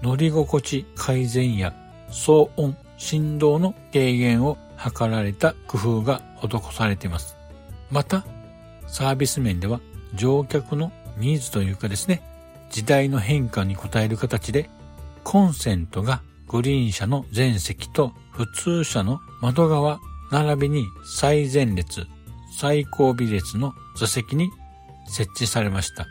[0.00, 1.74] 乗り心地改善や
[2.08, 7.36] 騒音、振動の軽減を図られた工夫が施されています。
[7.90, 8.24] また、
[8.92, 9.80] サービス面では
[10.14, 12.22] 乗客のニーズというかですね、
[12.70, 14.70] 時代の変化に応える形で、
[15.24, 20.00] コンセントがグリーン車の全席と普通車の窓側
[20.30, 22.06] 並びに最前列、
[22.58, 24.50] 最後尾列の座席に
[25.06, 26.06] 設置されました。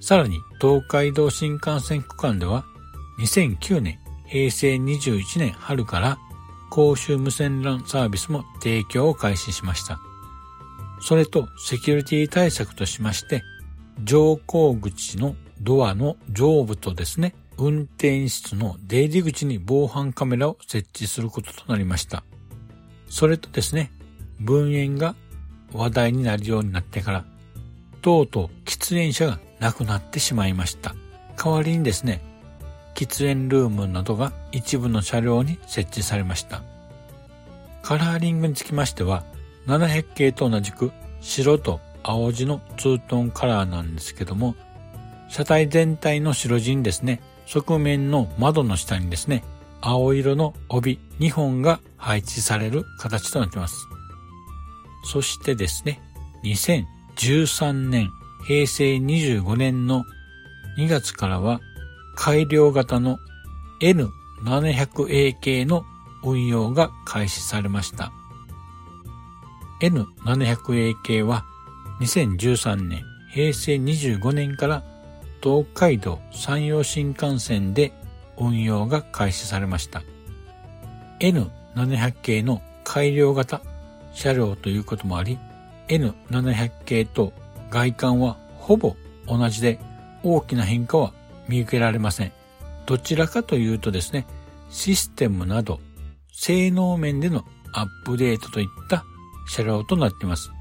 [0.00, 2.64] さらに東海道新幹線区間では
[3.20, 6.18] 2009年平成21年春から
[6.70, 9.98] 公衆無線 LAN サービスも提供を開始しました。
[11.00, 13.42] それとセキュリティ対策としまして、
[14.02, 22.22] 乗降口のドアの上部とですね、運転室の出入り口に防犯カメラを設置することとなりました。
[23.08, 23.90] それとですね、
[24.38, 25.16] 分煙が
[25.72, 27.24] 話題になるようになってから、
[28.00, 30.94] とうとう喫煙者がなくなってしまいました。
[31.36, 32.22] 代わりにですね、
[32.94, 36.62] 喫煙ルームなどが一部の車両に設置されました。
[37.82, 39.24] カラーリングにつきましては、
[39.68, 44.54] 700系と同じく白と青地のツートンカラーなんですけども、
[45.28, 49.44] 車体全体の白地にですね、側面の窓の下にですね、
[49.82, 53.86] 青色の帯2本が配置される形となっています。
[55.04, 56.00] そしてですね、
[56.44, 58.10] 2013年、
[58.46, 60.04] 平成25年の
[60.78, 61.60] 2月からは
[62.16, 63.18] 改良型の
[63.82, 65.84] N700A 系の
[66.24, 68.12] 運用が開始されました。
[69.80, 71.44] N700A 系は
[72.00, 74.82] 2013年平成25年から
[75.42, 77.92] 東海道山陽新幹線で
[78.36, 80.02] 運用が開始されました。
[81.20, 83.60] N700 系の改良型
[84.12, 85.38] 車両ということもあり、
[85.88, 87.32] N700 系と
[87.70, 89.78] 外観はほぼ同じで
[90.22, 91.12] 大きな変化は
[91.48, 92.32] 見受けられません。
[92.86, 94.26] どちらかというとですね、
[94.70, 95.80] システムなど
[96.32, 99.04] 性能面でのアップデートといった
[99.48, 100.52] 車両となっています。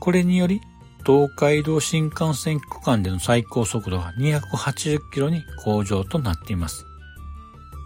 [0.00, 0.60] これにより
[1.06, 6.84] 東海道新幹線区間での最高速度が280キロに向上となっています。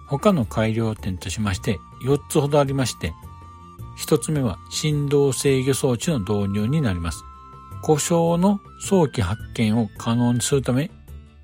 [0.09, 3.13] 他の改良点としまして4つほどありまして、
[3.99, 7.25] 1つ目は振動制御装置の導入になります。
[7.83, 10.91] 故障の早期発見を可能にするため、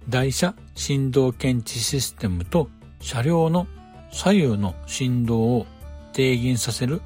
[0.09, 2.69] 台車振動検知システムと
[3.01, 3.67] 車両の
[4.13, 5.67] 左右の振動を
[6.13, 7.03] 低減させる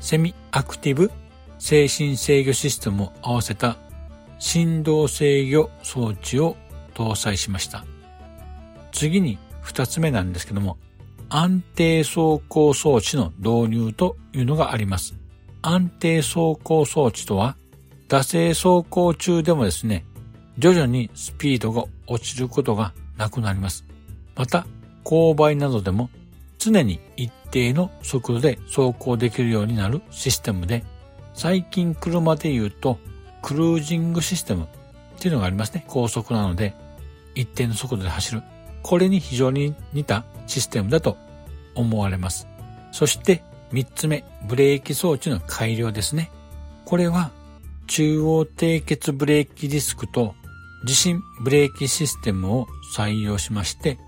[0.00, 1.10] セミアクティブ
[1.62, 3.76] 精神制御システムを合わせた
[4.40, 6.56] 振動制御装置を
[6.92, 7.84] 搭載しました。
[8.90, 10.76] 次に二つ目なんですけども、
[11.28, 15.14] 安定走行装置の導入というのがあります。
[15.62, 17.56] 安定走行装置とは、
[18.08, 20.04] 惰性走行中でもですね、
[20.58, 23.84] 徐々にスピードが落ちることがなくなります。
[24.34, 24.66] また、
[25.04, 26.10] 勾配などでも
[26.58, 30.84] 常に一定の速度で走行できるようになるシステムで、
[31.34, 32.98] 最近車で言うと、
[33.42, 34.66] クルージングシステムっ
[35.18, 35.84] ていうのがありますね。
[35.88, 36.74] 高速なので、
[37.34, 38.42] 一定の速度で走る。
[38.82, 41.16] これに非常に似たシステムだと
[41.74, 42.46] 思われます。
[42.90, 46.30] そして三つ目、ブレーキ装置の改良ですね。
[46.84, 47.30] これは
[47.86, 50.34] 中央低血ブレーキディスクと
[50.84, 53.98] 地震ブレーキシステムを採用しまして、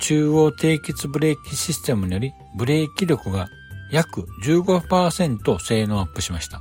[0.00, 3.48] 中央低血ブレーキシステムによりブレーキ力が
[3.90, 6.60] 約15%性能アップしました。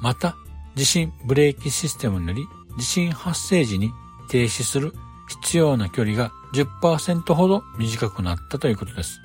[0.00, 0.36] また、
[0.74, 2.46] 地震ブレーキシステムにより
[2.78, 3.92] 地震発生時に
[4.28, 4.92] 停止する
[5.28, 9.20] 必要な距離が10%ほど短くなったということです。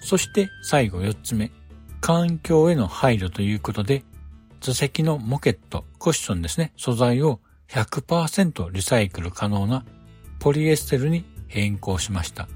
[0.00, 1.50] そして最後4つ目、
[2.00, 4.04] 環境への配慮ということで、
[4.60, 9.84] 座席のモケット、クッションですね、素材を100%リサイクル可能な
[10.38, 12.48] ポリエステルに変更しました。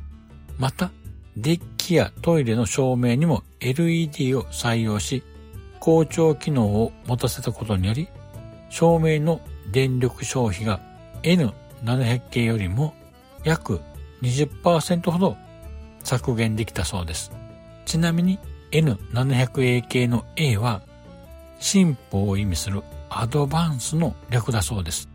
[0.59, 0.91] また、
[1.37, 5.25] デッキやトイレの照明にも LED を採用し、
[5.81, 8.09] 高調機能を持たせたことにより、
[8.71, 9.41] 照明の
[9.73, 10.81] 電力消費が
[11.25, 12.95] N700 系よりも
[13.43, 13.81] 約
[14.23, 15.37] 20%ほど
[16.05, 17.33] 削減できたそうです。
[17.85, 18.39] ちなみに
[18.71, 20.83] N700A 系の A は
[21.59, 25.09] 進歩を意味するアドバンスの略だそうです。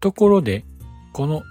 [0.00, 0.64] ところで、
[1.12, 1.44] この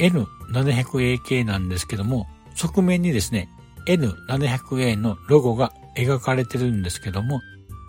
[0.00, 3.48] N700A 系なんですけども、側面にですね、
[3.86, 7.40] N700A のロゴが描かれてるんですけども、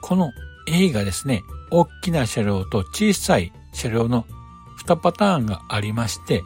[0.01, 0.31] この
[0.67, 4.25] A がですね、大きな車両と小さい車両の
[4.85, 6.43] 2パターンがありまして、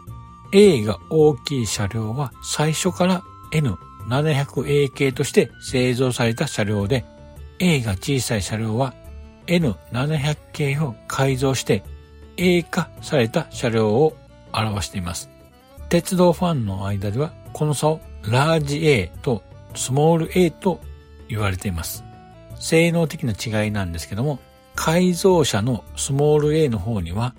[0.52, 7.06] A が大きい車両は最初から N700A 系として製造された車両で、
[7.60, 8.94] A が小さい車両は
[9.48, 11.84] N700 系を改造して
[12.38, 14.16] A 化された車両を
[14.54, 15.30] 表しています。
[15.90, 19.44] 鉄道ファンの間ではこの差をラージ A と
[19.76, 20.80] スモール A と
[21.28, 22.04] 言われています。
[22.60, 24.40] 性能的な違いなんですけども、
[24.76, 27.34] 改造車のスモール A の方には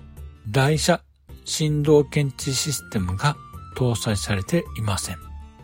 [0.49, 1.01] 台車
[1.45, 3.35] 振動検知システムが
[3.75, 5.17] 搭載されていません。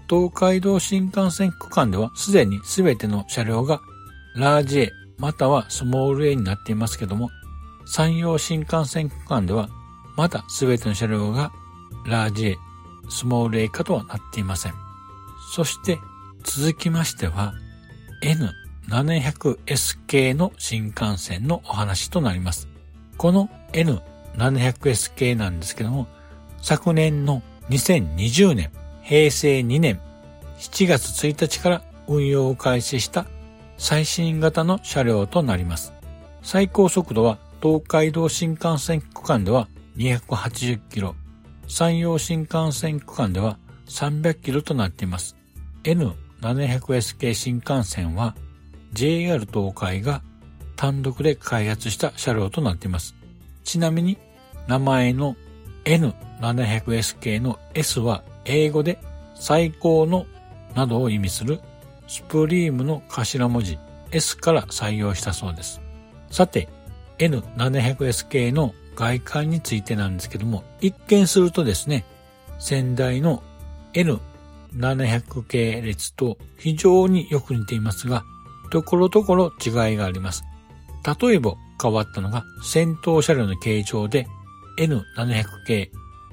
[0.09, 3.79] 東海道新幹線区間ではすでに全ての車両が
[4.35, 7.29] ラージ A またはスモール A になっていますけども、
[7.85, 9.69] 山陽新幹線区間では
[10.15, 11.51] まだ全ての車両が
[12.05, 12.57] ラージ A、
[13.09, 14.82] スモール A 化とはなっていません。
[15.53, 15.99] そして
[16.43, 17.53] 続きましては
[18.89, 22.67] N700S 系の新幹線のお話となります。
[23.19, 26.07] この N700S 系なんですけども、
[26.59, 28.71] 昨年の2020年、
[29.03, 30.01] 平成2年
[30.57, 33.27] 7月1日から運用を開始した
[33.77, 35.93] 最新型の車両となります。
[36.41, 41.13] 最高速度は東海道新幹線区間では280キロ、
[41.67, 45.42] 山陽新幹線区間では300キロとなっています。
[45.83, 48.35] N700S 系新幹線は
[48.93, 50.21] JR 東海が
[50.75, 53.15] 単独で開発した車両となっています。
[53.63, 54.17] ちなみに
[54.67, 55.35] 名前の
[55.85, 58.99] N700S 系の S は英語で
[59.35, 60.25] 最高の
[60.75, 61.59] などを意味する
[62.07, 63.77] スプリームの頭文字
[64.11, 65.81] S から採用したそうです。
[66.29, 66.69] さて、
[67.17, 72.05] N700S 系の外観についてなんですけども、一見するとですね、
[72.59, 73.43] 先代の
[73.93, 74.19] N
[74.75, 78.23] 700系列と非常によく似ていますが、
[78.71, 80.43] ところどころ違いがあります。
[81.21, 84.27] 例えば変わったのが先頭車両の形状で
[84.77, 85.91] N700 系、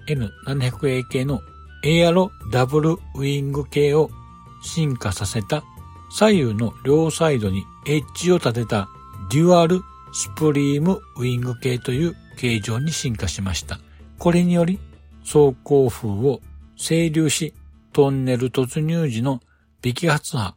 [0.09, 1.41] N700A 系の
[1.83, 4.11] エアロダブルウィング系を
[4.63, 5.65] 進化させた
[6.11, 8.89] 左右の両サイドにエッジを立てた
[9.31, 9.81] デュアル
[10.13, 13.79] スプリームウィング形という形状に進化しました。
[14.19, 14.79] これにより
[15.21, 16.41] 走行風を
[16.77, 17.55] 整流し、
[17.93, 19.41] トンネル突入時の
[19.83, 20.55] 微気圧波、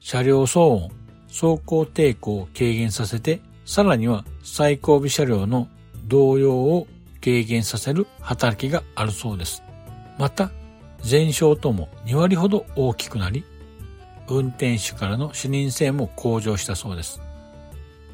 [0.00, 0.90] 車両騒音、
[1.28, 5.68] 走行抵抗を軽減させて、さらには最後尾車両の
[6.06, 6.88] 動揺を
[7.22, 9.62] 軽減させる働きがあるそうです。
[10.18, 10.50] また、
[11.08, 13.44] 前哨とも2割ほど大きくなり、
[14.28, 17.20] 運転手からの視認性も向上したそうです。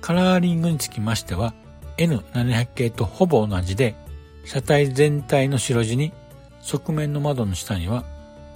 [0.01, 1.55] カラーリングにつきましては
[1.97, 3.95] N700 系とほぼ同じで、
[4.45, 6.13] 車体全体の白地に
[6.61, 8.05] 側面の窓の下には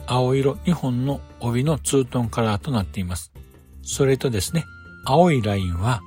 [0.06, 3.32] 青色2本の帯のツートンカラーとなっています。
[3.82, 4.64] それとですね、
[5.04, 6.00] 青いラインは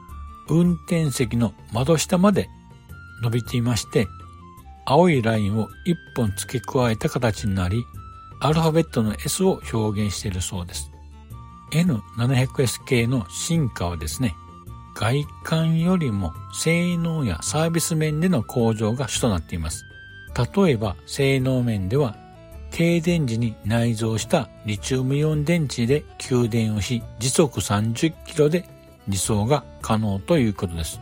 [0.48, 2.50] 運転席の窓下まで
[3.22, 4.08] 伸びていまして、
[4.86, 7.84] 青いラインを1本付け加えた形になり、
[8.40, 10.92] アルファベットの S を表現しているそうです。
[11.72, 14.36] N700S 系の進化はですね、
[14.96, 19.86] 外観よりも性能やサービス面での向上が主となっています。
[20.56, 22.16] 例えば性能面では
[22.76, 28.68] 停電時に内蔵したリチウムイオン電池で給電をし時速30キロで
[29.08, 31.00] 自走が可能ということです。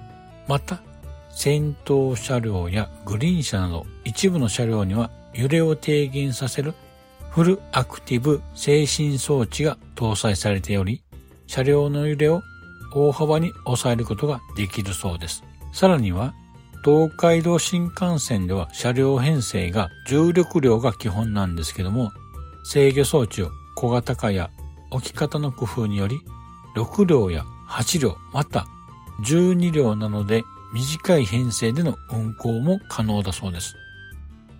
[0.48, 0.84] また
[1.32, 6.76] 先頭車両やグリーン車など一部の車両には揺れを低減させる
[7.32, 11.02] フルアクティブ制振装置が搭載されており、
[11.48, 12.44] 車両の揺れを
[12.94, 15.44] 大幅に抑えることができるそうです。
[15.74, 16.36] さらには、
[16.84, 22.12] 東海道新幹線では車両編成が重力量が基本なんですけども、
[22.66, 24.50] 制御装置を小型化や
[24.92, 26.20] 置き方の工夫により、
[26.76, 28.66] 6両や8両、また
[29.26, 33.76] 12両なので短い編成での運行も可能だそうです。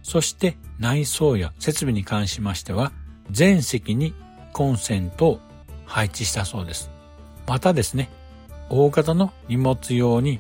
[0.02, 2.94] そして内装や設備に関しましては、
[3.32, 4.14] 全席に
[4.54, 5.40] コンセントを
[5.86, 6.90] 配置したそうです。
[7.48, 8.10] またですね、
[8.70, 10.40] 大型の荷物用に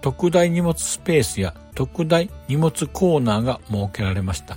[0.00, 4.56] 特大荷物スペースや特大荷物コーナーが設けられました。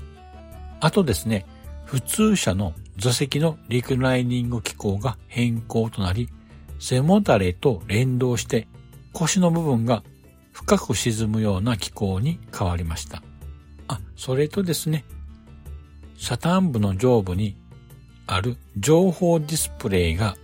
[0.79, 1.45] あとですね、
[1.85, 6.29] 普通車の座席のリクライニング機構が変更となり、
[6.79, 8.67] 背もたれと連動して
[9.13, 10.03] 腰の部分が
[10.51, 13.21] 深く沈むような機構に変わりました。
[13.87, 15.05] あ、それとですね、
[16.17, 17.55] 車端部の上部に
[18.27, 20.35] ある情報ディスプレイが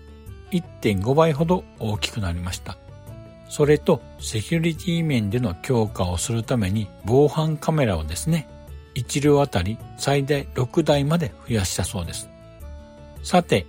[0.51, 2.77] 1.5倍ほど大きくなりました。
[3.49, 8.47] それとセキュリティ面での強化をするために防犯カメラをですね、
[8.95, 12.29] 1両あたり最大6台まで増やしたそうです。
[13.23, 13.65] さて、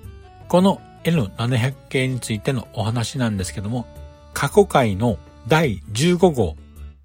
[0.48, 3.86] この N700 系についてのお話なんですけども、
[4.34, 6.56] 過去回の第15号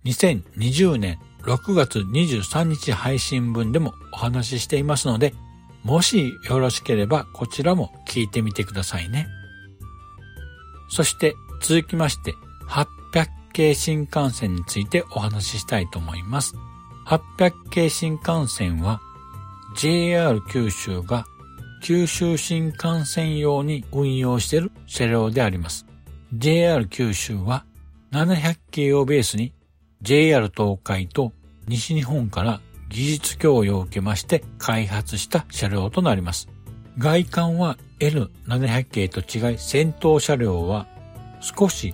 [0.05, 5.33] 2020年6月23日配信分でもお話ししていますので、
[5.83, 9.27] もしよろしければこちらも聞いてみてくださいね。
[10.89, 12.33] そして続きまして
[12.73, 16.55] 800系新幹線についてお話ししたいと思います。
[17.05, 18.99] 800系新幹線は
[19.77, 21.27] JR 九州が
[21.83, 25.85] 九州新幹線用に運用している車両であります。
[26.33, 27.63] JR 九州は
[28.11, 29.53] 700系をベースに
[30.01, 31.31] JR 東海と
[31.67, 32.59] 西日本から
[32.89, 36.49] 技術供与を受けまして開発した車両となります。
[36.97, 40.87] 外観は N700 系と違い先頭車両は
[41.39, 41.93] 少し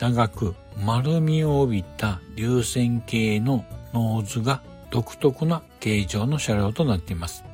[0.00, 7.44] 長く丸みを帯びた流線形のノーズが独特な形状の車両となっています。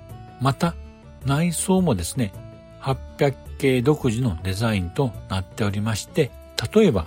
[0.41, 0.75] また
[1.25, 2.33] 内装もですね、
[2.81, 6.31] 800系独自のデザインとなっておりまして、
[6.75, 7.07] 例えば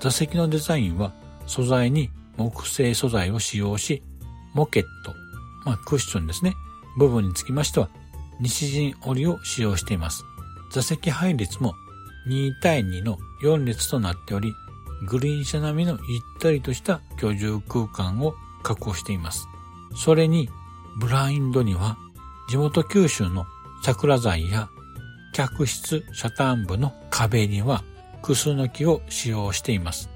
[0.00, 1.12] 座席のデザインは
[1.46, 4.02] 素材に木製素材を使用し、
[4.54, 5.14] モケット、
[5.64, 6.54] まあクッションですね、
[6.98, 7.88] 部分につきましては
[8.40, 10.24] 西陣織を使用しています。
[10.72, 11.74] 座席配列も
[12.28, 14.52] 2対2の4列となっており、
[15.06, 19.46] グリーン車並みのゆったりとした居住空間を確保しています。
[19.96, 20.48] それに、
[20.98, 21.96] ブラインドには
[22.48, 23.46] 地元九州の
[23.82, 24.68] 桜材や
[25.32, 27.82] 客室車端部の壁には
[28.22, 30.08] クスノキを使用しています。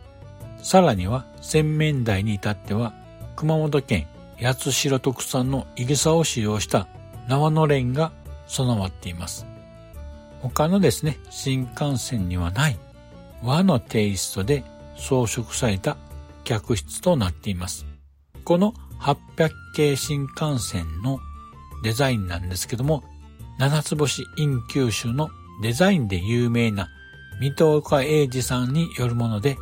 [0.62, 2.94] さらには洗面台に至っては
[3.36, 4.06] 熊本県
[4.40, 6.86] 八代特産のイゲサを使用した
[7.28, 8.12] 縄のれんが
[8.46, 9.46] 備わっています。
[10.40, 12.78] 他のですね、新幹線にはない
[13.42, 14.62] 和のテイストで
[14.98, 15.96] 装飾された
[16.44, 17.86] 客室となっています。
[18.44, 21.20] この800系新幹線の
[21.82, 23.04] デザインなんですけども、
[23.58, 25.30] 七つ星イン九州の
[25.62, 26.88] デザインで有名な
[27.40, 29.56] 水戸岡英二さんによるもので、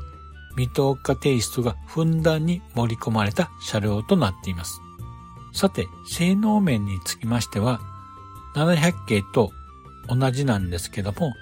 [0.57, 4.81] 水戸岡テイストがふんだんに盛り込まれた車両となっています。
[5.53, 7.81] さて、性能面につきましては、
[8.55, 9.53] 700系と
[10.09, 11.35] 同じなんですけども、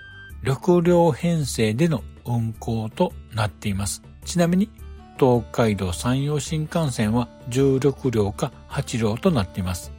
[0.42, 4.02] 6両編成での運行となっています。
[4.24, 4.70] ちなみに、
[5.18, 9.92] 東海道山陽新幹線は16両か8両となっています。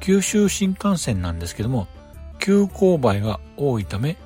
[0.00, 1.86] 九州新幹線なんですけども、
[2.38, 4.16] 急勾配が多いため、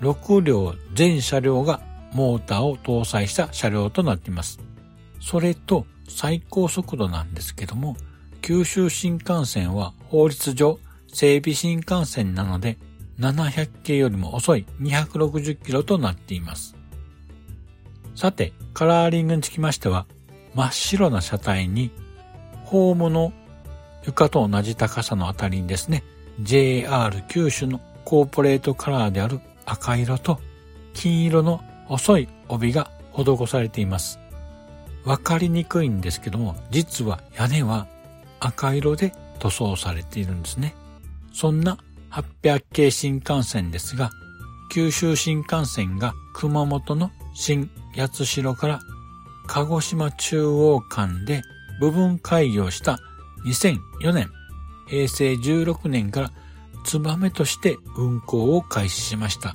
[0.00, 1.80] 6両全車両が
[2.12, 4.60] モーターを搭載した車両となっています。
[5.20, 7.96] それと最高速度なんですけども、
[8.42, 10.78] 九州新幹線は法律上
[11.12, 12.78] 整備新幹線なので
[13.18, 16.79] 700系よりも遅い260キロとなっています。
[18.14, 20.06] さて、カラーリングにつきましては、
[20.54, 21.90] 真っ白な車体に、
[22.64, 23.32] ホームの
[24.04, 26.02] 床と同じ高さのあたりにですね、
[26.40, 30.40] JR 九州のコーポレートカラーである赤色と
[30.94, 34.18] 金色の細い帯が施されています。
[35.04, 37.86] わかりにくいんですけども、実は屋根は
[38.38, 40.74] 赤色で塗装されているんですね。
[41.32, 41.78] そんな
[42.10, 44.10] 800系新幹線ですが、
[44.72, 48.80] 九州新幹線が熊本の新八代から
[49.46, 51.42] 鹿児島中央間で
[51.80, 52.98] 部分開業した
[53.44, 54.30] 2004年、
[54.86, 56.32] 平成16年から
[56.84, 59.54] ツバメとして運行を開始しました。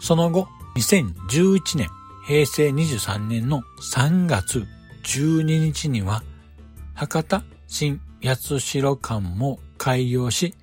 [0.00, 1.88] その後、2011年、
[2.26, 3.62] 平成23年の
[3.92, 4.66] 3月
[5.04, 6.22] 12日には、
[6.94, 10.54] 博多新八代間も開業し、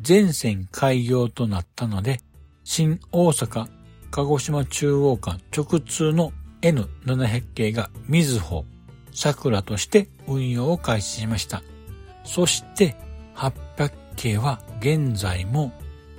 [0.00, 2.20] 全線開業となったので、
[2.64, 3.66] 新大阪
[4.10, 6.32] 鹿児島中央間直通の
[6.64, 8.64] N700 系がみずほ、
[9.12, 11.62] 桜として運用を開始しました。
[12.24, 12.96] そして
[13.34, 15.72] 800系は現在も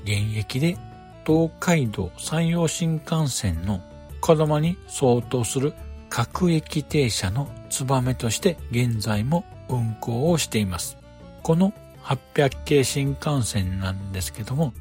[0.03, 0.77] 現役で
[1.25, 3.81] 東海道山陽新幹線の
[4.21, 5.73] 子供に相当する
[6.09, 10.95] 各駅停車のツバメとして現在も運行をしています。
[11.41, 11.73] この
[12.03, 14.73] 800系新幹線なんですけども、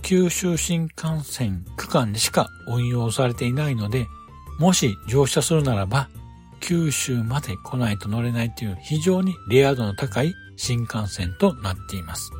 [0.00, 4.06] 九州新幹線区間でしか運用されていないので、
[4.62, 6.08] もし乗車するならば、
[6.60, 12.30] 九州まで来ないと乗れないという非常にレア度の高い新幹線となっています。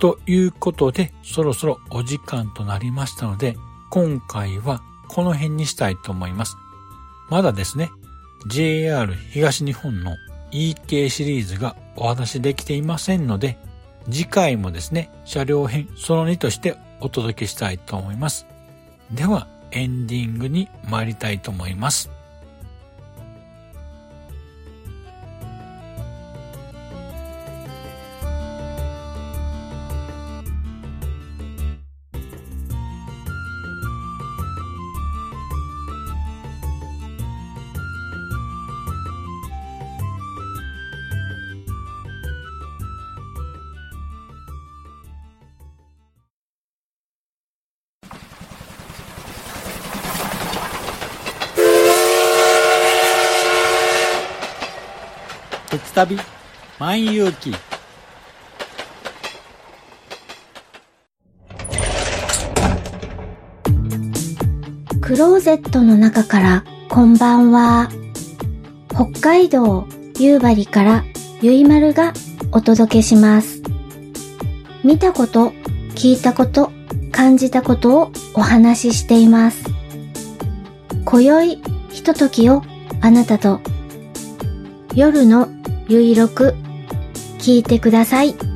[0.00, 3.58] ということで、そろそろお時間となりましたので、
[3.90, 6.56] 今回はこの辺にしたいと思います。
[7.28, 7.90] まだですね、
[8.46, 10.16] JR 東日本の
[10.50, 13.58] EK シリーズがお話できていませんので、
[14.10, 18.46] 次回もですね、車両編その2としてお届けしたいと思います。
[19.12, 22.10] では、エンディングに参りたいと思います。
[56.00, 56.16] 旅
[56.78, 57.54] 万有記
[65.02, 67.90] クローゼットの中からこんばんは。
[68.88, 69.86] 北海道
[70.18, 71.04] 夕張から
[71.42, 72.14] ゆいまるが
[72.52, 73.60] お届けします。
[74.82, 75.52] 見たこと、
[75.96, 76.72] 聞いたこと、
[77.12, 79.64] 感じたことをお話ししています。
[81.04, 82.62] 今宵ひとときを
[83.02, 83.60] あなたと
[84.94, 85.59] 夜の
[85.90, 86.54] ゆいろく
[87.40, 88.49] 聞いてください。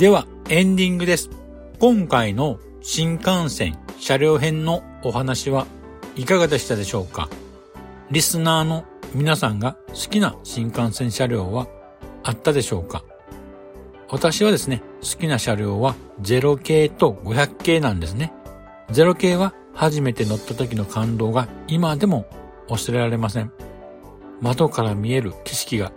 [0.00, 1.28] では、エンディングです。
[1.78, 5.66] 今回の新幹線車両編のお話は
[6.16, 7.28] いかがでしたでしょうか？
[8.10, 11.66] リスナーの皆さんが好きな新幹線車両は
[12.22, 13.04] あったでしょうか？
[14.08, 18.32] 私はですね、好きな車両は0系と500系なんですね。
[18.92, 22.24] 0系は初めて乗った時の感動が今でも
[22.70, 23.52] 忘れられません。
[24.40, 25.92] 窓から見える景色が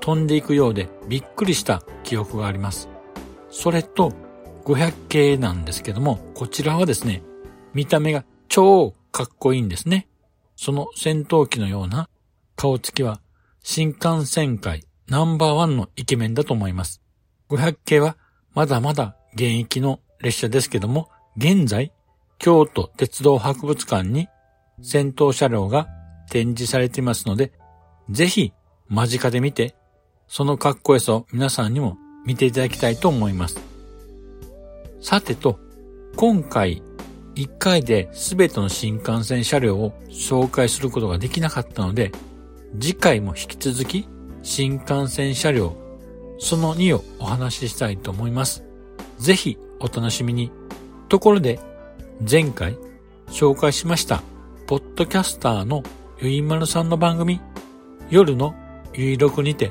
[0.00, 2.90] 飛んでいくようでびっくりした記憶があります。
[3.58, 4.12] それと
[4.66, 7.22] 500系なんですけども、こちらはですね、
[7.72, 10.08] 見た目が超かっこいいんですね。
[10.56, 12.10] その戦闘機のような
[12.54, 13.22] 顔つきは
[13.62, 17.00] 新幹線界ナンバーワンのイケメンだと思います。
[17.48, 18.18] 500系は
[18.52, 21.92] まだまだ現役の列車ですけども、現在、
[22.38, 24.28] 京都鉄道博物館に
[24.82, 25.88] 戦闘車両が
[26.28, 27.52] 展示されていますので、
[28.10, 28.52] ぜひ
[28.88, 29.74] 間近で見て、
[30.28, 31.96] そのかっこよさを皆さんにも
[32.26, 33.58] 見ていただきたいと思います。
[35.00, 35.58] さてと、
[36.16, 36.82] 今回
[37.36, 42.12] 1回で全ての新幹線車両を紹介することができなかったので、
[42.78, 44.08] 次回も引き続き
[44.42, 45.76] 新幹線車両
[46.38, 48.64] その2をお話ししたいと思います。
[49.18, 50.50] ぜひお楽しみに。
[51.08, 51.60] ところで、
[52.28, 52.76] 前回
[53.28, 54.22] 紹介しました、
[54.66, 55.82] ポッドキャスターの
[56.20, 57.40] ゆいまるさんの番組、
[58.10, 58.54] 夜の
[58.92, 59.70] ゆいろくにて、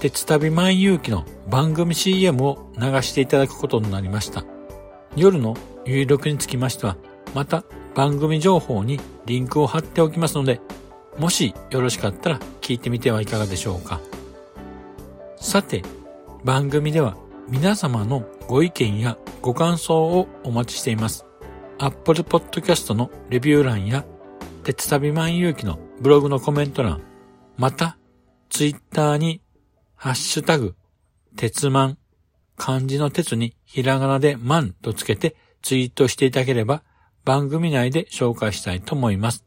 [0.00, 4.44] 鉄旅万有機の番組 CM を流していただくことになりました。
[5.16, 6.96] 夜の有力につきましては、
[7.34, 7.64] また
[7.96, 10.60] 番組情報にリンクを貼っておきますので、
[11.18, 14.00] もしよろしかったら聞いてみてはいかがでしょうか。
[15.36, 15.82] さて、
[16.44, 17.16] 番組では
[17.48, 21.26] 皆様のご意見やご感想をお待ちしています。
[21.78, 24.04] Apple Podcast のレビュー欄や、
[24.62, 27.02] 鉄旅万有機のブログのコメント欄、
[27.56, 27.98] また、
[28.48, 29.40] Twitter に、
[30.00, 30.76] ハッシュタグ、
[31.34, 31.98] 鉄マン、
[32.56, 36.84] 漢字の鉄にひらがなでマンとつけてツイートしていただければ
[37.24, 39.44] 番組内で紹介したいと思います。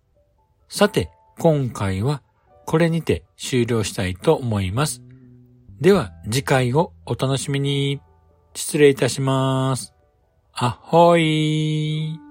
[0.68, 2.22] さて、今回は
[2.66, 5.02] これにて終了したいと思います。
[5.80, 8.02] では次回をお楽しみに。
[8.54, 9.94] 失礼いたします。
[10.52, 12.31] あほい長